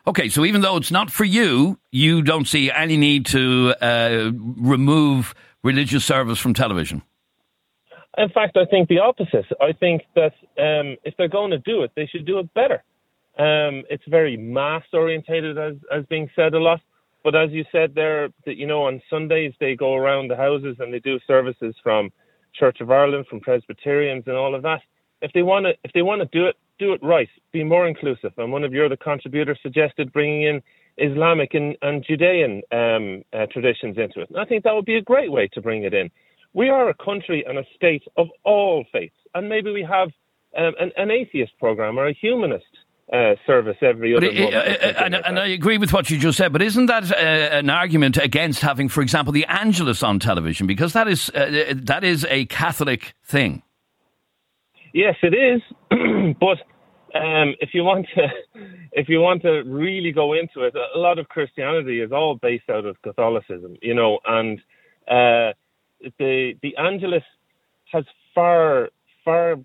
Okay, 0.07 0.29
so 0.29 0.45
even 0.45 0.61
though 0.61 0.77
it's 0.77 0.91
not 0.91 1.11
for 1.11 1.25
you, 1.25 1.77
you 1.91 2.21
don't 2.21 2.47
see 2.47 2.71
any 2.71 2.97
need 2.97 3.25
to 3.27 3.75
uh, 3.81 4.31
remove 4.33 5.35
religious 5.63 6.03
service 6.03 6.39
from 6.39 6.53
television. 6.53 7.03
In 8.17 8.29
fact, 8.29 8.57
I 8.57 8.65
think 8.65 8.89
the 8.89 8.99
opposite. 8.99 9.45
I 9.61 9.73
think 9.73 10.01
that 10.15 10.33
um, 10.57 10.97
if 11.03 11.15
they're 11.17 11.29
going 11.29 11.51
to 11.51 11.59
do 11.59 11.83
it, 11.83 11.91
they 11.95 12.07
should 12.07 12.25
do 12.25 12.39
it 12.39 12.53
better. 12.53 12.83
Um, 13.37 13.83
it's 13.89 14.03
very 14.07 14.35
mass 14.35 14.83
orientated, 14.91 15.57
as 15.57 15.75
as 15.91 16.05
being 16.07 16.29
said 16.35 16.53
a 16.53 16.59
lot. 16.59 16.81
But 17.23 17.35
as 17.35 17.51
you 17.51 17.63
said 17.71 17.93
there, 17.95 18.29
that 18.45 18.57
you 18.57 18.67
know, 18.67 18.83
on 18.83 19.01
Sundays 19.09 19.53
they 19.59 19.75
go 19.75 19.95
around 19.95 20.29
the 20.29 20.35
houses 20.35 20.77
and 20.79 20.93
they 20.93 20.99
do 20.99 21.19
services 21.27 21.75
from 21.81 22.09
Church 22.53 22.81
of 22.81 22.91
Ireland, 22.91 23.27
from 23.29 23.39
Presbyterians, 23.39 24.23
and 24.27 24.35
all 24.35 24.55
of 24.55 24.63
that. 24.63 24.81
If 25.21 25.31
they 25.33 25.43
want 25.43 25.65
to, 25.67 25.73
if 25.83 25.93
they 25.93 26.01
want 26.01 26.21
to 26.21 26.27
do 26.37 26.47
it, 26.47 26.55
do 26.81 26.93
it 26.93 27.01
right. 27.03 27.29
Be 27.53 27.63
more 27.63 27.87
inclusive. 27.87 28.33
And 28.37 28.51
one 28.51 28.63
of 28.63 28.73
your 28.73 28.87
other 28.87 28.97
contributors 28.97 29.59
suggested 29.61 30.11
bringing 30.11 30.43
in 30.43 30.61
Islamic 30.97 31.53
and, 31.53 31.77
and 31.81 32.03
Judean 32.03 32.63
um, 32.71 33.23
uh, 33.31 33.45
traditions 33.51 33.97
into 33.97 34.21
it. 34.21 34.29
And 34.29 34.39
I 34.39 34.45
think 34.45 34.63
that 34.63 34.73
would 34.73 34.85
be 34.85 34.97
a 34.97 35.01
great 35.01 35.31
way 35.31 35.47
to 35.53 35.61
bring 35.61 35.83
it 35.83 35.93
in. 35.93 36.09
We 36.53 36.69
are 36.69 36.89
a 36.89 36.93
country 36.93 37.45
and 37.47 37.57
a 37.57 37.63
state 37.75 38.03
of 38.17 38.27
all 38.43 38.83
faiths, 38.91 39.15
and 39.33 39.47
maybe 39.47 39.71
we 39.71 39.87
have 39.89 40.09
um, 40.57 40.73
an, 40.79 40.91
an 40.97 41.09
atheist 41.09 41.53
program 41.59 41.97
or 41.97 42.07
a 42.07 42.13
humanist 42.13 42.65
uh, 43.13 43.35
service 43.47 43.77
every 43.81 44.15
other 44.15 44.25
it, 44.25 44.37
month. 44.37 44.53
and, 44.97 45.13
like 45.13 45.23
and. 45.25 45.39
I 45.39 45.47
agree 45.47 45.77
with 45.77 45.93
what 45.93 46.09
you 46.09 46.17
just 46.17 46.37
said, 46.37 46.51
but 46.51 46.61
isn't 46.61 46.87
that 46.87 47.09
uh, 47.09 47.15
an 47.15 47.69
argument 47.69 48.17
against 48.17 48.59
having, 48.59 48.89
for 48.89 49.01
example, 49.01 49.31
the 49.31 49.45
Angelus 49.45 50.03
on 50.03 50.19
television? 50.19 50.67
Because 50.67 50.91
that 50.91 51.07
is 51.07 51.29
uh, 51.29 51.73
that 51.75 52.03
is 52.03 52.25
a 52.29 52.45
Catholic 52.45 53.13
thing. 53.23 53.63
Yes, 54.93 55.15
it 55.23 55.33
is. 55.33 55.61
but 56.39 56.57
um, 57.15 57.55
if 57.59 57.73
you 57.73 57.83
want 57.83 58.07
to, 58.15 58.27
if 58.91 59.09
you 59.09 59.19
want 59.19 59.41
to 59.43 59.61
really 59.61 60.11
go 60.11 60.33
into 60.33 60.61
it, 60.61 60.75
a 60.75 60.97
lot 60.97 61.19
of 61.19 61.29
Christianity 61.29 62.01
is 62.01 62.11
all 62.11 62.35
based 62.35 62.69
out 62.69 62.85
of 62.85 63.01
Catholicism, 63.01 63.75
you 63.81 63.93
know, 63.93 64.19
and 64.25 64.59
uh, 65.07 65.53
the 66.19 66.53
the 66.61 66.75
Angelus 66.77 67.23
has 67.91 68.05
far 68.33 68.89
far 69.25 69.57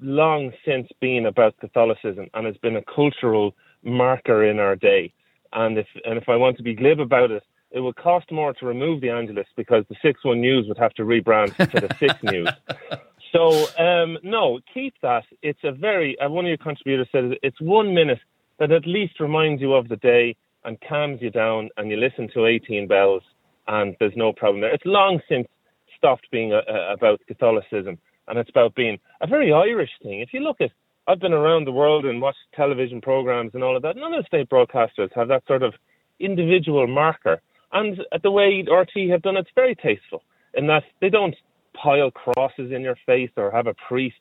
long 0.00 0.52
since 0.64 0.88
been 1.00 1.26
about 1.26 1.56
Catholicism 1.58 2.28
and 2.34 2.46
has 2.46 2.56
been 2.58 2.76
a 2.76 2.82
cultural 2.82 3.54
marker 3.82 4.44
in 4.44 4.58
our 4.58 4.76
day. 4.76 5.12
And 5.52 5.78
if 5.78 5.86
and 6.04 6.18
if 6.18 6.28
I 6.28 6.36
want 6.36 6.56
to 6.58 6.62
be 6.62 6.74
glib 6.74 7.00
about 7.00 7.30
it, 7.30 7.42
it 7.70 7.80
would 7.80 7.96
cost 7.96 8.30
more 8.30 8.52
to 8.54 8.66
remove 8.66 9.00
the 9.00 9.10
Angelus 9.10 9.46
because 9.56 9.84
the 9.88 9.96
Six 10.02 10.24
One 10.24 10.40
News 10.40 10.66
would 10.68 10.78
have 10.78 10.94
to 10.94 11.02
rebrand 11.02 11.56
to 11.56 11.80
the 11.80 11.94
Six 11.98 12.14
News. 12.22 12.48
So 13.32 13.66
um, 13.78 14.18
no, 14.22 14.60
keep 14.72 14.94
that. 15.02 15.24
It's 15.42 15.60
a 15.64 15.72
very. 15.72 16.18
Uh, 16.18 16.28
one 16.30 16.44
of 16.44 16.48
your 16.48 16.58
contributors 16.58 17.08
said 17.12 17.32
it's 17.42 17.60
one 17.60 17.94
minute 17.94 18.18
that 18.58 18.72
at 18.72 18.86
least 18.86 19.20
reminds 19.20 19.62
you 19.62 19.74
of 19.74 19.88
the 19.88 19.96
day 19.96 20.36
and 20.64 20.78
calms 20.86 21.22
you 21.22 21.30
down, 21.30 21.70
and 21.76 21.90
you 21.90 21.96
listen 21.96 22.28
to 22.34 22.46
18 22.46 22.86
bells, 22.86 23.22
and 23.68 23.96
there's 23.98 24.16
no 24.16 24.32
problem 24.32 24.60
there. 24.60 24.74
It's 24.74 24.84
long 24.84 25.20
since 25.28 25.48
stopped 25.96 26.30
being 26.30 26.52
uh, 26.52 26.60
uh, 26.68 26.92
about 26.92 27.20
Catholicism, 27.26 27.98
and 28.28 28.38
it's 28.38 28.50
about 28.50 28.74
being 28.74 28.98
a 29.20 29.26
very 29.26 29.52
Irish 29.52 29.90
thing. 30.02 30.20
If 30.20 30.32
you 30.32 30.40
look 30.40 30.60
at, 30.60 30.70
I've 31.06 31.20
been 31.20 31.32
around 31.32 31.66
the 31.66 31.72
world 31.72 32.04
and 32.04 32.20
watched 32.20 32.38
television 32.54 33.00
programs 33.00 33.52
and 33.54 33.62
all 33.62 33.76
of 33.76 33.82
that. 33.82 33.96
None 33.96 34.12
of 34.12 34.22
the 34.22 34.26
state 34.26 34.48
broadcasters 34.48 35.10
have 35.14 35.28
that 35.28 35.46
sort 35.46 35.62
of 35.62 35.74
individual 36.18 36.86
marker. 36.86 37.40
And 37.72 38.00
the 38.22 38.30
way 38.30 38.64
RT 38.70 39.10
have 39.10 39.22
done 39.22 39.36
it's 39.36 39.50
very 39.54 39.74
tasteful 39.74 40.22
in 40.54 40.66
that 40.66 40.82
they 41.00 41.08
don't 41.08 41.36
pile 41.82 42.10
crosses 42.10 42.72
in 42.72 42.82
your 42.82 42.96
face 43.06 43.30
or 43.36 43.50
have 43.50 43.66
a 43.66 43.74
priest 43.88 44.18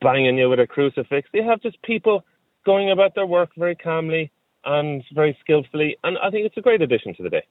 banging 0.00 0.38
you 0.38 0.48
with 0.48 0.60
a 0.60 0.66
crucifix. 0.66 1.28
They 1.32 1.42
have 1.42 1.60
just 1.62 1.80
people 1.82 2.24
going 2.64 2.90
about 2.90 3.14
their 3.14 3.26
work 3.26 3.50
very 3.56 3.74
calmly 3.74 4.30
and 4.64 5.02
very 5.14 5.36
skillfully. 5.40 5.96
And 6.04 6.18
I 6.18 6.30
think 6.30 6.46
it's 6.46 6.56
a 6.56 6.60
great 6.60 6.82
addition 6.82 7.14
to 7.16 7.22
the 7.22 7.30
day. 7.30 7.42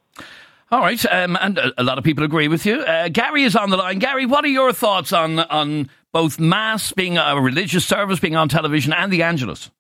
All 0.70 0.82
right, 0.82 1.04
um, 1.06 1.38
and 1.40 1.58
a, 1.58 1.82
a, 1.82 1.84
lot 1.84 1.98
of 1.98 2.04
people 2.04 2.26
agree 2.26 2.50
with 2.50 2.66
you. 2.66 2.82
Uh, 2.82 3.08
Gary 3.08 3.44
is 3.44 3.56
on 3.56 3.70
the 3.70 3.78
line. 3.78 4.00
Gary, 4.00 4.26
what 4.26 4.44
are 4.44 4.50
your 4.50 4.74
thoughts 4.74 5.14
on 5.14 5.40
on 5.40 5.90
both 6.12 6.40
Mass 6.42 6.92
being 6.92 7.18
a 7.18 7.40
religious 7.40 7.86
service 7.86 8.20
being 8.20 8.36
on 8.36 8.50
television 8.50 8.92
and 8.92 9.12
the 9.12 9.24
Angelus? 9.24 9.72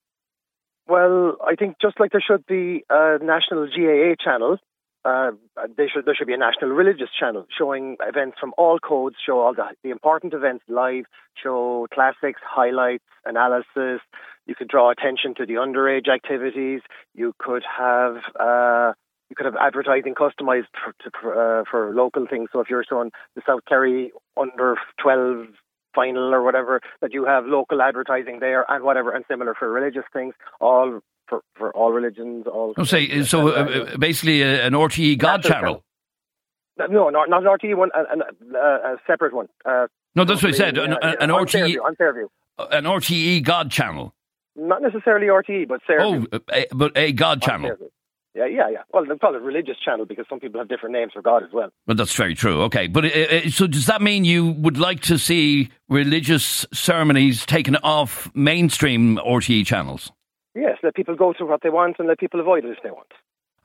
Well, 0.87 1.35
I 1.45 1.55
think 1.55 1.75
just 1.81 1.99
like 1.99 2.13
there 2.13 2.23
should 2.25 2.45
be 2.45 2.85
a 2.89 3.17
national 3.21 3.67
GAA 3.67 4.15
channel, 4.23 4.59
uh, 5.07 5.31
there 5.77 5.89
should 5.89 6.05
there 6.05 6.15
should 6.15 6.27
be 6.27 6.33
a 6.33 6.37
national 6.37 6.71
religious 6.71 7.09
channel 7.17 7.45
showing 7.57 7.95
events 8.01 8.37
from 8.39 8.53
all 8.57 8.77
codes, 8.79 9.15
show 9.25 9.39
all 9.39 9.53
the, 9.53 9.63
the 9.83 9.89
important 9.89 10.33
events 10.33 10.63
live, 10.67 11.05
show 11.41 11.87
classics, 11.93 12.41
highlights, 12.43 13.05
analysis. 13.25 14.01
You 14.45 14.55
could 14.55 14.67
draw 14.67 14.91
attention 14.91 15.33
to 15.35 15.45
the 15.45 15.55
underage 15.55 16.09
activities. 16.09 16.81
You 17.13 17.33
could 17.39 17.63
have 17.77 18.17
uh, 18.39 18.93
you 19.29 19.35
could 19.35 19.45
have 19.45 19.55
advertising 19.59 20.15
customized 20.15 20.67
for, 20.83 20.93
to, 21.01 21.09
uh, 21.29 21.63
for 21.69 21.93
local 21.93 22.25
things. 22.29 22.49
So 22.51 22.59
if 22.59 22.69
you're 22.69 22.85
showing 22.87 23.11
the 23.35 23.41
South 23.45 23.61
Kerry 23.67 24.11
under 24.39 24.75
12 25.01 25.47
final 25.93 26.33
or 26.33 26.43
whatever, 26.43 26.81
that 27.01 27.13
you 27.13 27.25
have 27.25 27.45
local 27.45 27.81
advertising 27.81 28.39
there 28.39 28.65
and 28.69 28.83
whatever, 28.83 29.11
and 29.11 29.25
similar 29.29 29.55
for 29.57 29.69
religious 29.71 30.05
things, 30.13 30.33
all 30.61 31.01
for, 31.27 31.41
for 31.55 31.71
all 31.71 31.91
religions. 31.91 32.45
All. 32.47 32.73
Oh, 32.77 32.83
say 32.83 33.23
so. 33.23 33.49
Uh, 33.49 33.51
uh, 33.51 33.97
basically, 33.97 34.43
uh, 34.43 34.67
an 34.67 34.73
RTE 34.73 35.17
God 35.17 35.43
channel. 35.43 35.83
No, 36.77 37.09
not 37.09 37.29
not 37.29 37.41
an 37.41 37.49
RTE 37.49 37.75
one, 37.75 37.89
an, 37.95 38.21
uh, 38.21 38.57
a 38.57 38.95
separate 39.07 39.33
one. 39.33 39.47
Uh, 39.65 39.87
no, 40.15 40.25
that's 40.25 40.43
what 40.43 40.53
I 40.53 40.57
said. 40.57 40.77
An, 40.77 40.91
yeah, 41.01 41.13
an 41.19 41.29
RTE, 41.29 41.51
Fairview, 41.51 41.79
on 41.81 41.95
Fairview. 41.95 42.27
An 42.59 42.83
RTE 42.85 43.43
God 43.43 43.71
channel. 43.71 44.13
Not 44.55 44.81
necessarily 44.81 45.27
RTE, 45.27 45.67
but 45.67 45.81
Fairview. 45.85 46.27
Oh, 46.31 46.39
a, 46.51 46.65
but 46.73 46.91
a 46.95 47.11
God 47.13 47.41
channel. 47.41 47.75
Yeah, 48.37 48.45
yeah, 48.45 48.69
yeah. 48.71 48.79
Well, 48.93 49.03
they 49.03 49.17
call 49.17 49.33
it 49.33 49.41
religious 49.41 49.77
channel 49.83 50.05
because 50.05 50.25
some 50.29 50.39
people 50.39 50.59
have 50.59 50.69
different 50.69 50.93
names 50.93 51.11
for 51.13 51.23
God 51.23 51.41
as 51.41 51.49
well. 51.51 51.69
Well, 51.87 51.97
that's 51.97 52.13
very 52.13 52.35
true. 52.35 52.61
Okay, 52.63 52.85
but 52.85 53.05
uh, 53.05 53.49
so 53.49 53.65
does 53.65 53.87
that 53.87 53.99
mean 53.99 54.25
you 54.25 54.51
would 54.51 54.77
like 54.77 54.99
to 55.01 55.17
see 55.17 55.69
religious 55.89 56.63
ceremonies 56.71 57.47
taken 57.47 57.75
off 57.77 58.29
mainstream 58.35 59.17
RTE 59.17 59.65
channels? 59.65 60.11
Yes, 60.57 60.77
let 60.81 60.95
people 60.95 61.15
go 61.15 61.33
to 61.33 61.45
what 61.45 61.61
they 61.61 61.69
want 61.69 61.97
and 61.99 62.07
let 62.07 62.17
people 62.17 62.39
avoid 62.39 62.65
it 62.65 62.71
if 62.71 62.81
they 62.81 62.89
want. 62.89 63.11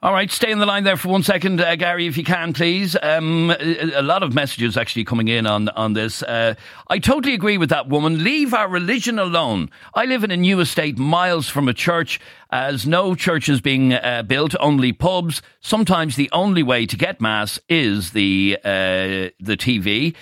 All 0.03 0.11
right, 0.11 0.29
stay 0.29 0.51
in 0.51 0.59
the 0.59 0.65
line 0.65 0.83
there 0.83 0.97
for 0.97 1.07
one 1.07 1.23
second, 1.23 1.59
uh, 1.59 1.75
Gary, 1.75 2.07
if 2.07 2.17
you 2.17 2.25
can, 2.25 2.51
please. 2.51 2.95
Um, 3.01 3.49
a, 3.51 3.99
a, 3.99 4.01
lot 4.01 4.21
of 4.21 4.33
messages 4.33 4.75
actually 4.75 5.05
coming 5.05 5.29
in 5.29 5.47
on 5.47 5.69
on 5.69 5.93
this. 5.93 6.21
Uh, 6.21 6.55
I 6.89 6.99
totally 6.99 7.33
agree 7.33 7.57
with 7.57 7.69
that 7.69 7.87
woman. 7.87 8.21
Leave 8.21 8.53
our 8.53 8.67
religion 8.67 9.17
alone. 9.17 9.71
I 9.95 10.03
live 10.03 10.25
in 10.25 10.29
a 10.29 10.37
new 10.37 10.59
estate 10.59 10.97
miles 10.97 11.47
from 11.47 11.69
a 11.69 11.73
church, 11.73 12.19
as 12.51 12.85
no 12.85 13.15
churches 13.15 13.61
being 13.61 13.93
uh, 13.93 14.23
built, 14.27 14.55
only 14.59 14.91
pubs. 14.91 15.41
Sometimes 15.61 16.17
the 16.17 16.29
only 16.33 16.63
way 16.63 16.85
to 16.85 16.97
get 16.97 17.21
mass 17.21 17.57
is 17.69 18.11
the 18.11 18.57
uh, 18.63 19.31
the 19.39 19.55
TV. 19.57 20.15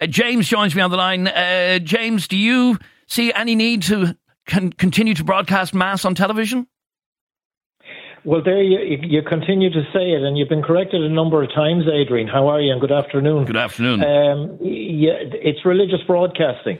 Uh, 0.00 0.06
James 0.08 0.48
joins 0.48 0.74
me 0.74 0.82
on 0.82 0.90
the 0.90 0.96
line. 0.96 1.28
Uh, 1.28 1.78
James, 1.78 2.26
do 2.26 2.36
you 2.36 2.76
see 3.06 3.32
any 3.32 3.54
need 3.54 3.82
to 3.84 4.16
con- 4.48 4.72
continue 4.72 5.14
to 5.14 5.22
broadcast 5.22 5.74
mass 5.74 6.04
on 6.04 6.14
television? 6.14 6.66
Well, 8.24 8.42
there 8.44 8.62
you, 8.62 8.98
you 9.02 9.22
continue 9.22 9.70
to 9.70 9.82
say 9.92 10.10
it, 10.10 10.22
and 10.22 10.36
you've 10.36 10.48
been 10.48 10.62
corrected 10.62 11.02
a 11.02 11.08
number 11.08 11.42
of 11.42 11.50
times, 11.54 11.84
Adrian. 11.88 12.26
How 12.26 12.48
are 12.48 12.60
you? 12.60 12.72
And 12.72 12.80
good 12.80 12.92
afternoon. 12.92 13.44
Good 13.44 13.56
afternoon. 13.56 14.02
Um, 14.02 14.58
yeah, 14.60 15.12
it's 15.20 15.64
religious 15.64 16.00
broadcasting, 16.06 16.78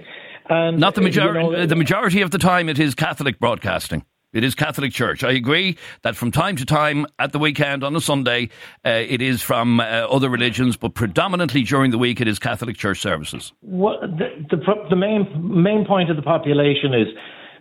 and 0.49 0.79
not 0.79 0.97
the 0.97 1.01
majority. 1.01 1.45
You 1.45 1.53
know, 1.53 1.67
the 1.67 1.77
majority 1.77 2.23
of 2.23 2.33
the 2.33 2.39
time, 2.39 2.69
it 2.69 2.79
is 2.79 2.95
Catholic 2.95 3.39
broadcasting. 3.39 4.05
It 4.35 4.45
is 4.45 4.55
Catholic 4.55 4.93
Church. 4.93 5.25
I 5.25 5.31
agree 5.31 5.79
that 6.03 6.15
from 6.15 6.31
time 6.31 6.57
to 6.57 6.67
time, 6.67 7.07
at 7.19 7.33
the 7.33 7.39
weekend, 7.39 7.83
on 7.83 7.97
a 7.97 8.01
Sunday, 8.01 8.51
uh, 8.85 8.91
it 8.91 9.23
is 9.23 9.41
from 9.41 9.81
uh, 9.81 9.85
other 9.85 10.29
religions, 10.29 10.77
but 10.77 10.93
predominantly 10.93 11.63
during 11.63 11.93
the 11.93 11.99
week, 11.99 12.21
it 12.21 12.29
is 12.29 12.39
Catholic 12.39 12.77
Church 12.77 13.01
services. 13.01 13.55
Well, 13.63 13.99
the, 14.03 14.29
the, 14.51 14.75
the 14.91 14.97
main 14.97 15.29
main 15.41 15.87
point 15.87 16.11
of 16.11 16.17
the 16.17 16.23
population 16.23 16.93
is 16.93 17.09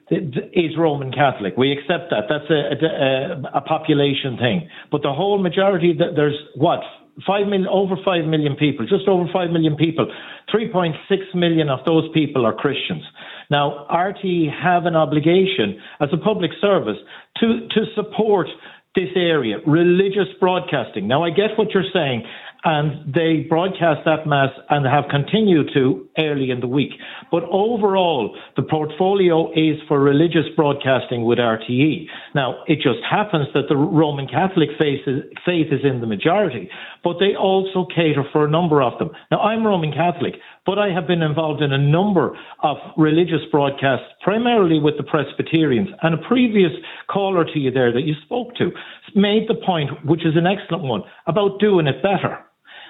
is 0.09 0.77
Roman 0.77 1.11
Catholic. 1.11 1.57
We 1.57 1.71
accept 1.71 2.11
that. 2.11 2.25
That's 2.29 2.49
a, 2.49 2.85
a, 2.85 3.59
a 3.59 3.61
population 3.61 4.37
thing. 4.37 4.69
But 4.91 5.01
the 5.01 5.13
whole 5.13 5.37
majority, 5.41 5.93
there's 5.97 6.37
what? 6.55 6.79
Five 7.25 7.47
million, 7.47 7.67
over 7.67 7.95
five 8.05 8.25
million 8.25 8.55
people, 8.55 8.85
just 8.85 9.07
over 9.07 9.25
five 9.33 9.49
million 9.49 9.75
people. 9.75 10.05
3.6 10.53 10.93
million 11.33 11.69
of 11.69 11.79
those 11.85 12.07
people 12.13 12.45
are 12.45 12.53
Christians. 12.53 13.03
Now, 13.49 13.87
RT 13.87 14.53
have 14.61 14.85
an 14.85 14.95
obligation 14.95 15.81
as 15.99 16.09
a 16.13 16.17
public 16.17 16.51
service 16.61 16.97
to, 17.37 17.67
to 17.69 17.85
support 17.95 18.47
this 18.95 19.09
area, 19.15 19.57
religious 19.65 20.27
broadcasting. 20.39 21.07
Now, 21.07 21.23
I 21.23 21.29
get 21.29 21.57
what 21.57 21.71
you're 21.71 21.89
saying 21.93 22.23
and 22.67 23.13
they 23.13 23.45
broadcast 23.47 24.01
that 24.03 24.27
mass 24.27 24.49
and 24.69 24.85
have 24.85 25.05
continued 25.09 25.69
to 25.73 26.05
early 26.17 26.51
in 26.51 26.59
the 26.59 26.67
week. 26.67 26.91
But 27.31 27.43
overall, 27.45 28.35
the 28.57 28.61
portfolio 28.63 29.49
is 29.53 29.79
for 29.87 30.01
religious 30.01 30.43
broadcasting 30.53 31.23
with 31.23 31.39
RTE. 31.39 32.07
Now, 32.35 32.65
it 32.67 32.75
just 32.83 32.99
happens 33.09 33.47
that 33.53 33.69
the 33.69 33.77
Roman 33.77 34.27
Catholic 34.27 34.67
faith 34.77 34.99
is, 35.07 35.23
faith 35.45 35.67
is 35.71 35.79
in 35.85 36.01
the 36.01 36.07
majority, 36.07 36.69
but 37.05 37.19
they 37.21 37.37
also 37.39 37.87
cater 37.95 38.25
for 38.33 38.43
a 38.43 38.51
number 38.51 38.81
of 38.81 38.99
them. 38.99 39.11
Now, 39.31 39.39
I'm 39.39 39.65
Roman 39.65 39.93
Catholic, 39.93 40.33
but 40.65 40.77
I 40.77 40.89
have 40.89 41.07
been 41.07 41.21
involved 41.21 41.61
in 41.61 41.71
a 41.71 41.77
number 41.77 42.37
of 42.63 42.75
religious 42.97 43.47
broadcasts, 43.49 44.07
primarily 44.21 44.81
with 44.81 44.97
the 44.97 45.03
Presbyterians. 45.03 45.87
And 46.01 46.15
a 46.15 46.27
previous 46.27 46.73
caller 47.09 47.45
to 47.45 47.59
you 47.59 47.71
there 47.71 47.93
that 47.93 48.03
you 48.03 48.15
spoke 48.25 48.55
to 48.55 48.71
made 49.15 49.47
the 49.47 49.55
point, 49.65 50.05
which 50.05 50.25
is 50.25 50.35
an 50.35 50.45
excellent 50.45 50.83
one, 50.83 51.03
about 51.27 51.61
doing 51.61 51.87
it 51.87 52.03
better. 52.03 52.43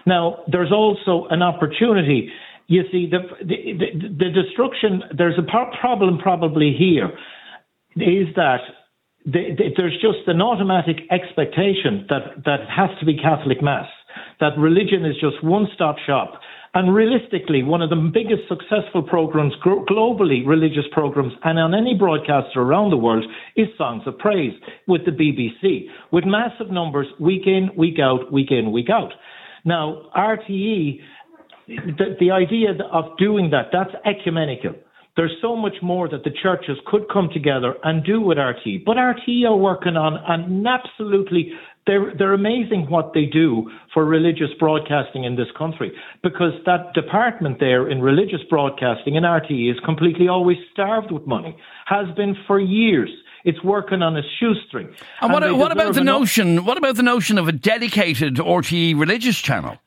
Now, 0.08 0.38
there's 0.48 0.72
also 0.72 1.28
an 1.30 1.42
opportunity. 1.42 2.30
You 2.68 2.84
see, 2.92 3.10
the, 3.12 3.20
the, 3.46 3.58
the, 3.78 4.08
the 4.08 4.30
destruction, 4.32 5.04
there's 5.16 5.38
a 5.38 5.44
problem 5.44 6.18
probably 6.18 6.74
here, 6.78 7.10
is 7.98 8.34
that 8.36 8.62
the, 9.26 9.52
the, 9.58 9.64
there's 9.76 10.00
just 10.02 10.28
an 10.28 10.42
automatic 10.42 10.98
expectation 11.12 12.08
that, 12.10 12.46
that 12.46 12.70
has 12.70 12.90
to 13.00 13.06
be 13.06 13.18
Catholic 13.18 13.62
Mass, 13.62 13.88
that 14.40 14.58
religion 14.58 15.06
is 15.06 15.16
just 15.20 15.44
one 15.44 15.68
stop 15.76 15.98
shop. 16.06 16.40
And 16.74 16.94
realistically, 16.94 17.64
one 17.64 17.82
of 17.82 17.90
the 17.90 18.12
biggest 18.14 18.48
successful 18.48 19.02
programs 19.02 19.54
globally, 19.66 20.46
religious 20.46 20.86
programs, 20.92 21.34
and 21.44 21.60
on 21.60 21.74
any 21.74 21.96
broadcaster 21.96 22.62
around 22.62 22.92
the 22.92 22.98
world, 22.98 23.26
is 23.56 23.68
Songs 23.78 24.04
of 24.06 24.18
Praise 24.20 24.54
with 24.88 25.02
the 25.06 25.12
BBC, 25.12 25.88
with 26.12 26.24
massive 26.26 26.70
numbers 26.70 27.08
week 27.20 27.48
in, 27.48 27.72
week 27.76 28.00
out, 28.00 28.32
week 28.32 28.52
in, 28.52 28.72
week 28.72 28.90
out. 28.90 29.12
Now, 29.68 30.04
RTE, 30.16 31.02
the, 31.68 32.16
the 32.22 32.32
idea 32.32 32.70
of 32.90 33.18
doing 33.18 33.50
that, 33.52 33.68
that's 33.74 33.92
ecumenical. 34.06 34.76
There's 35.18 35.36
so 35.42 35.58
much 35.58 35.74
more 35.82 36.08
that 36.08 36.24
the 36.24 36.32
churches 36.42 36.78
could 36.86 37.10
come 37.12 37.30
together 37.34 37.74
and 37.84 38.02
do 38.06 38.22
with 38.22 38.38
RTE. 38.38 38.86
But 38.86 38.96
RTE 38.96 39.46
are 39.46 39.58
working 39.58 39.98
on 39.98 40.14
an 40.26 40.66
absolutely 40.66 41.52
they're, 41.86 42.14
they're 42.18 42.34
amazing 42.34 42.88
what 42.90 43.14
they 43.14 43.26
do 43.26 43.70
for 43.94 44.06
religious 44.06 44.50
broadcasting 44.60 45.24
in 45.24 45.36
this 45.38 45.48
country 45.58 45.92
because 46.22 46.52
that 46.66 46.94
department 46.94 47.60
there 47.62 47.90
in 47.90 48.02
religious 48.02 48.42
broadcasting 48.50 49.16
in 49.16 49.24
RTE 49.24 49.72
is 49.72 49.80
completely 49.86 50.28
always 50.28 50.58
starved 50.74 51.12
with 51.12 51.26
money, 51.26 51.58
has 51.86 52.14
been 52.16 52.36
for 52.46 52.60
years. 52.60 53.10
It's 53.48 53.64
working 53.64 54.02
on 54.02 54.18
a 54.18 54.22
shoestring. 54.40 54.88
And, 55.22 55.32
and 55.32 55.34
what, 55.34 55.58
what 55.58 55.72
about 55.72 55.94
the 55.94 56.04
notion? 56.04 56.66
What 56.66 56.78
about 56.78 56.98
the 56.98 57.04
notion 57.04 57.38
of 57.38 57.48
a 57.48 57.54
dedicated 57.54 58.36
RTE 58.36 59.00
religious 59.00 59.38
channel? 59.38 59.78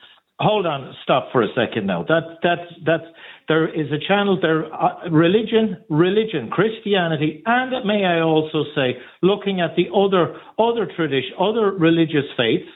Hold 0.41 0.65
on, 0.65 0.97
stop 1.03 1.29
for 1.31 1.43
a 1.43 1.49
second 1.55 1.87
now. 1.87 2.03
That 2.05 2.39
that's 2.43 2.73
that's 2.87 3.05
there 3.49 3.69
is 3.69 3.93
a 3.93 3.99
channel 4.09 4.39
there, 4.41 4.73
uh, 4.73 5.11
religion, 5.11 5.77
religion, 5.91 6.49
Christianity, 6.49 7.43
and 7.45 7.85
may 7.85 8.07
I 8.07 8.23
also 8.23 8.65
say, 8.75 8.97
looking 9.21 9.61
at 9.61 9.77
the 9.77 9.93
other 9.95 10.41
other 10.59 10.91
tradition, 10.97 11.33
other 11.39 11.71
religious 11.73 12.25
faiths. 12.39 12.71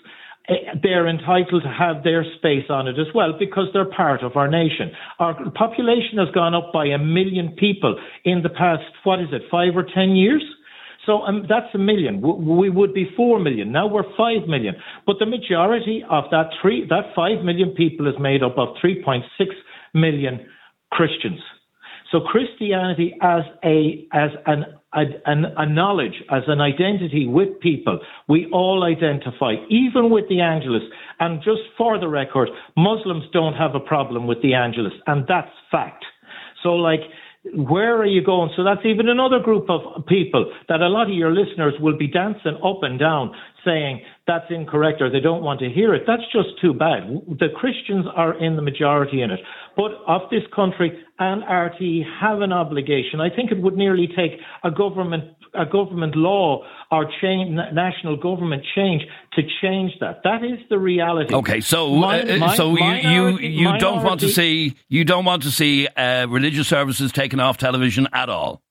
Eh, 0.51 0.77
they're 0.83 1.09
entitled 1.09 1.63
to 1.63 1.71
have 1.71 2.05
their 2.05 2.23
space 2.37 2.69
on 2.69 2.87
it 2.87 2.99
as 2.99 3.07
well 3.15 3.33
because 3.39 3.69
they're 3.73 3.89
part 3.89 4.23
of 4.23 4.37
our 4.37 4.51
nation. 4.51 4.93
Our 5.19 5.33
population 5.53 6.19
has 6.19 6.29
gone 6.35 6.55
up 6.55 6.71
by 6.75 6.85
a 6.85 6.99
million 6.99 7.57
people 7.57 7.99
in 8.27 8.43
the 8.43 8.51
past, 8.51 8.83
what 9.05 9.21
is 9.21 9.29
it, 9.33 9.41
five 9.51 9.75
or 9.75 9.87
ten 9.95 10.11
years? 10.11 10.45
So 11.07 11.23
um, 11.23 11.47
that's 11.49 11.75
a 11.75 11.79
million. 11.79 12.21
We 12.21 12.71
would 12.71 12.95
be 12.95 13.11
four 13.17 13.39
million. 13.39 13.73
Now 13.73 13.87
we're 13.87 14.05
five 14.17 14.49
million. 14.49 14.75
But 15.07 15.17
the 15.19 15.27
majority 15.27 16.03
of 16.09 16.25
that 16.31 16.51
three, 16.61 16.87
that 16.89 17.15
five 17.15 17.45
million 17.45 17.71
people 17.71 18.09
is 18.09 18.15
made 18.19 18.43
up 18.43 18.57
of 18.59 18.69
3.6 18.83 19.23
million 19.93 20.47
Christians. 20.91 21.41
So 22.11 22.21
Christianity 22.21 23.17
as 23.21 23.43
a 23.65 24.07
as 24.13 24.31
an 24.47 24.65
a, 24.95 25.03
a, 25.27 25.67
knowledge, 25.67 26.23
as 26.31 26.43
an 26.47 26.61
identity 26.61 27.27
with 27.27 27.59
people. 27.61 27.99
We 28.29 28.49
all 28.53 28.85
identify, 28.85 29.55
even 29.69 30.11
with 30.11 30.29
the 30.29 30.41
Angelus. 30.41 30.83
And 31.19 31.43
just 31.43 31.63
for 31.77 31.99
the 31.99 32.09
record, 32.09 32.51
Muslims 32.77 33.25
don't 33.33 33.55
have 33.55 33.75
a 33.75 33.81
problem 33.81 34.27
with 34.29 34.41
the 34.43 34.55
Angelus, 34.55 34.93
and 35.07 35.25
that's 35.27 35.51
fact. 35.71 36.05
So, 36.63 36.71
like, 36.75 37.01
where 37.53 37.97
are 37.99 38.07
you 38.07 38.25
going? 38.25 38.51
So 38.57 38.65
that's 38.65 38.85
even 38.87 39.09
another 39.09 39.39
group 39.39 39.69
of 39.69 40.07
people 40.07 40.51
that 40.69 40.81
a 40.81 40.89
lot 40.89 41.11
of 41.11 41.15
your 41.15 41.31
listeners 41.31 41.75
will 41.79 41.97
be 41.97 42.07
dancing 42.07 42.59
up 42.65 42.83
and 42.83 42.99
down 42.99 43.33
saying 43.65 44.01
that's 44.27 44.47
incorrect 44.51 45.03
or 45.03 45.11
they 45.11 45.21
don't 45.21 45.43
want 45.43 45.61
to 45.61 45.69
hear 45.69 45.95
it. 45.95 46.05
That's 46.07 46.23
just 46.33 46.61
too 46.61 46.73
bad. 46.73 47.03
The 47.39 47.49
Christians 47.55 48.07
are 48.15 48.39
in 48.43 48.57
the 48.57 48.63
majority 48.63 49.21
in 49.21 49.31
it. 49.31 49.41
But 49.77 49.93
of 50.07 50.23
this 50.31 50.43
country 50.55 50.99
and 51.19 51.43
RTE 51.43 52.03
have 52.21 52.41
an 52.41 52.53
obligation. 52.53 53.21
I 53.21 53.35
think 53.35 53.53
it 53.53 53.61
would 53.61 53.77
nearly 53.77 54.09
take 54.09 54.41
a 54.63 54.71
government 54.71 55.25
a 55.57 55.67
government 55.67 56.17
law 56.17 56.65
or 56.91 57.07
change, 57.21 57.51
national 57.73 58.17
government 58.17 58.63
change 58.75 59.03
to 59.35 59.43
change 59.63 59.93
that. 60.01 60.21
That 60.25 60.45
is 60.45 60.59
the 60.69 60.79
reality. 60.79 61.35
Okay, 61.35 61.61
so 61.61 61.95
uh, 61.95 61.99
my, 61.99 62.55
so 62.57 62.77
you 62.77 62.95
you, 62.95 63.39
you 63.39 63.79
don't 63.79 64.03
want 64.03 64.21
to 64.21 64.29
see 64.29 64.77
you 64.89 65.05
don't 65.05 65.25
want 65.25 65.43
to 65.43 65.51
see 65.51 65.87
uh, 65.89 66.27
religious 66.29 66.69
services 66.69 67.13
taken 67.13 67.41
off 67.41 67.59
television 67.59 68.09
at 68.13 68.29
all. 68.29 68.63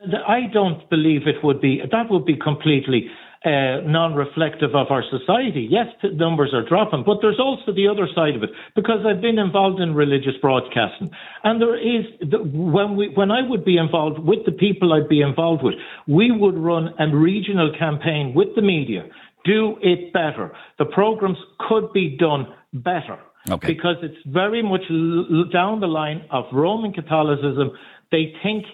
I 0.00 0.42
don't 0.52 0.88
believe 0.90 1.22
it 1.26 1.42
would 1.42 1.60
be 1.60 1.80
that 1.90 2.10
would 2.10 2.24
be 2.24 2.36
completely 2.36 3.08
uh, 3.44 3.80
non-reflective 3.84 4.74
of 4.74 4.86
our 4.90 5.02
society. 5.10 5.68
Yes, 5.70 5.86
numbers 6.02 6.52
are 6.54 6.66
dropping, 6.66 7.04
but 7.04 7.18
there's 7.20 7.38
also 7.38 7.72
the 7.72 7.86
other 7.86 8.08
side 8.14 8.34
of 8.34 8.42
it 8.42 8.50
because 8.74 9.04
I've 9.06 9.20
been 9.20 9.38
involved 9.38 9.80
in 9.80 9.94
religious 9.94 10.34
broadcasting, 10.40 11.10
and 11.44 11.60
there 11.60 11.76
is 11.76 12.04
the, 12.20 12.38
when 12.38 12.96
we 12.96 13.08
when 13.14 13.30
I 13.30 13.46
would 13.46 13.64
be 13.64 13.76
involved 13.76 14.18
with 14.18 14.44
the 14.46 14.52
people 14.52 14.92
I'd 14.92 15.08
be 15.08 15.20
involved 15.20 15.62
with, 15.62 15.74
we 16.08 16.30
would 16.30 16.56
run 16.56 16.94
a 16.98 17.14
regional 17.14 17.72
campaign 17.78 18.32
with 18.34 18.48
the 18.56 18.62
media. 18.62 19.04
Do 19.44 19.76
it 19.80 20.12
better. 20.12 20.52
The 20.78 20.86
programs 20.86 21.38
could 21.68 21.92
be 21.92 22.16
done 22.16 22.46
better. 22.72 23.18
Okay. 23.48 23.68
Because 23.68 23.96
it's 24.02 24.16
very 24.26 24.60
much 24.60 24.82
l- 24.90 25.44
down 25.52 25.78
the 25.78 25.86
line 25.86 26.24
of 26.30 26.46
Roman 26.52 26.92
Catholicism. 26.92 27.70
They 28.10 28.34
think 28.42 28.64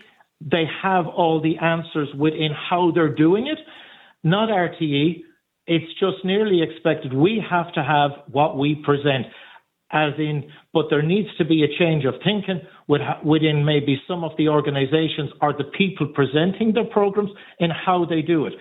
they 0.40 0.64
have 0.82 1.06
all 1.06 1.42
the 1.42 1.58
answers 1.58 2.08
within 2.16 2.52
how 2.70 2.90
they're 2.94 3.14
doing 3.14 3.48
it 3.48 3.58
not 4.22 4.48
RTE. 4.48 5.22
It's 5.66 5.92
just 6.00 6.24
nearly 6.24 6.62
expected. 6.62 7.12
We 7.12 7.42
have 7.48 7.72
to 7.74 7.82
have 7.82 8.10
what 8.30 8.58
we 8.58 8.82
present, 8.84 9.26
as 9.92 10.12
in, 10.18 10.50
but 10.72 10.86
there 10.90 11.02
needs 11.02 11.28
to 11.38 11.44
be 11.44 11.62
a 11.62 11.78
change 11.78 12.04
of 12.04 12.14
thinking 12.24 12.60
within 12.88 13.64
maybe 13.64 14.00
some 14.08 14.24
of 14.24 14.32
the 14.36 14.48
organisations 14.48 15.30
or 15.40 15.52
the 15.52 15.70
people 15.76 16.08
presenting 16.14 16.72
their 16.72 16.84
programs 16.84 17.30
in 17.60 17.70
how 17.70 18.04
they 18.04 18.22
do 18.22 18.46
it. 18.46 18.54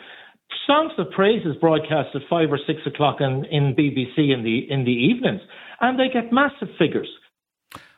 Songs 0.67 0.91
of 0.97 1.09
Praise 1.11 1.45
is 1.45 1.55
broadcast 1.57 2.09
at 2.15 2.21
five 2.29 2.51
or 2.51 2.59
six 2.67 2.79
o'clock 2.85 3.17
in, 3.19 3.45
in 3.45 3.73
BBC 3.75 4.33
in 4.33 4.43
the 4.43 4.67
in 4.69 4.83
the 4.83 4.91
evenings, 4.91 5.41
and 5.79 5.99
they 5.99 6.09
get 6.09 6.31
massive 6.31 6.67
figures. 6.77 7.09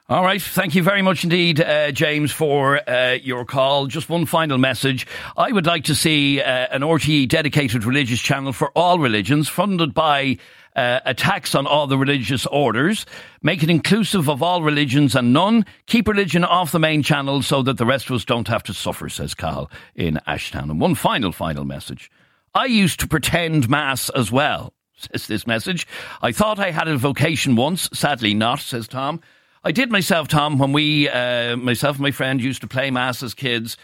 All 0.09 0.21
right. 0.21 0.41
Thank 0.41 0.75
you 0.75 0.83
very 0.83 1.01
much 1.01 1.23
indeed, 1.23 1.61
uh, 1.61 1.91
James, 1.91 2.29
for 2.29 2.87
uh, 2.89 3.13
your 3.13 3.45
call. 3.45 3.87
Just 3.87 4.09
one 4.09 4.25
final 4.25 4.57
message. 4.57 5.07
I 5.37 5.49
would 5.49 5.65
like 5.65 5.85
to 5.85 5.95
see 5.95 6.41
uh, 6.41 6.43
an 6.71 6.81
RTE 6.81 7.29
dedicated 7.29 7.85
religious 7.85 8.19
channel 8.19 8.51
for 8.51 8.69
all 8.71 8.99
religions, 8.99 9.47
funded 9.47 9.93
by 9.93 10.39
uh, 10.75 10.99
a 11.05 11.13
tax 11.13 11.55
on 11.55 11.65
all 11.65 11.87
the 11.87 11.97
religious 11.97 12.45
orders, 12.47 13.05
make 13.41 13.63
it 13.63 13.69
inclusive 13.69 14.29
of 14.29 14.43
all 14.43 14.61
religions 14.61 15.15
and 15.15 15.31
none, 15.31 15.65
keep 15.85 16.09
religion 16.09 16.43
off 16.43 16.73
the 16.73 16.79
main 16.79 17.01
channel 17.01 17.41
so 17.41 17.61
that 17.61 17.77
the 17.77 17.85
rest 17.85 18.09
of 18.09 18.15
us 18.17 18.25
don't 18.25 18.49
have 18.49 18.63
to 18.63 18.73
suffer, 18.73 19.07
says 19.07 19.33
Carl 19.33 19.71
in 19.95 20.19
Ashtown. 20.27 20.69
And 20.69 20.81
one 20.81 20.95
final, 20.95 21.31
final 21.31 21.63
message. 21.63 22.11
I 22.53 22.65
used 22.65 22.99
to 22.99 23.07
pretend 23.07 23.69
Mass 23.69 24.09
as 24.09 24.33
well, 24.33 24.73
says 24.95 25.27
this 25.27 25.47
message. 25.47 25.87
I 26.21 26.33
thought 26.33 26.59
I 26.59 26.71
had 26.71 26.89
a 26.89 26.97
vocation 26.97 27.55
once, 27.55 27.87
sadly 27.93 28.33
not, 28.33 28.59
says 28.59 28.89
Tom. 28.89 29.21
I 29.65 29.71
did 29.71 29.89
myself, 29.89 30.27
Tom, 30.27 30.57
when 30.57 30.73
we, 30.73 31.07
uh, 31.07 31.55
myself 31.55 31.95
and 31.95 32.03
my 32.03 32.11
friend 32.11 32.41
used 32.41 32.61
to 32.61 32.67
play 32.67 32.91
mass 32.91 33.23
as 33.23 33.33
kids. 33.33 33.77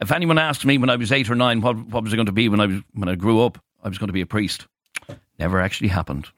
If 0.00 0.10
anyone 0.10 0.38
asked 0.38 0.64
me 0.64 0.78
when 0.78 0.88
I 0.88 0.96
was 0.96 1.12
eight 1.12 1.28
or 1.28 1.34
nine 1.34 1.60
what, 1.60 1.76
what 1.88 2.02
was 2.02 2.14
I 2.14 2.16
going 2.16 2.26
to 2.26 2.32
be 2.32 2.48
when 2.48 2.60
I 2.60 2.66
was 2.66 2.80
when 2.94 3.10
I 3.10 3.14
grew 3.14 3.42
up, 3.42 3.62
I 3.82 3.88
was 3.88 3.98
going 3.98 4.08
to 4.08 4.12
be 4.12 4.22
a 4.22 4.26
priest. 4.26 4.66
Never 5.38 5.60
actually 5.60 5.88
happened. 5.88 6.28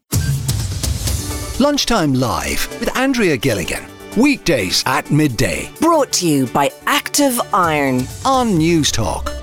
Lunchtime 1.60 2.14
Live 2.14 2.68
with 2.80 2.96
Andrea 2.96 3.36
Gilligan. 3.36 3.84
Weekdays 4.16 4.82
at 4.86 5.08
midday. 5.10 5.70
Brought 5.80 6.10
to 6.14 6.26
you 6.26 6.46
by 6.48 6.72
Active 6.86 7.38
Iron 7.54 8.00
on 8.24 8.58
Newstalk. 8.58 9.39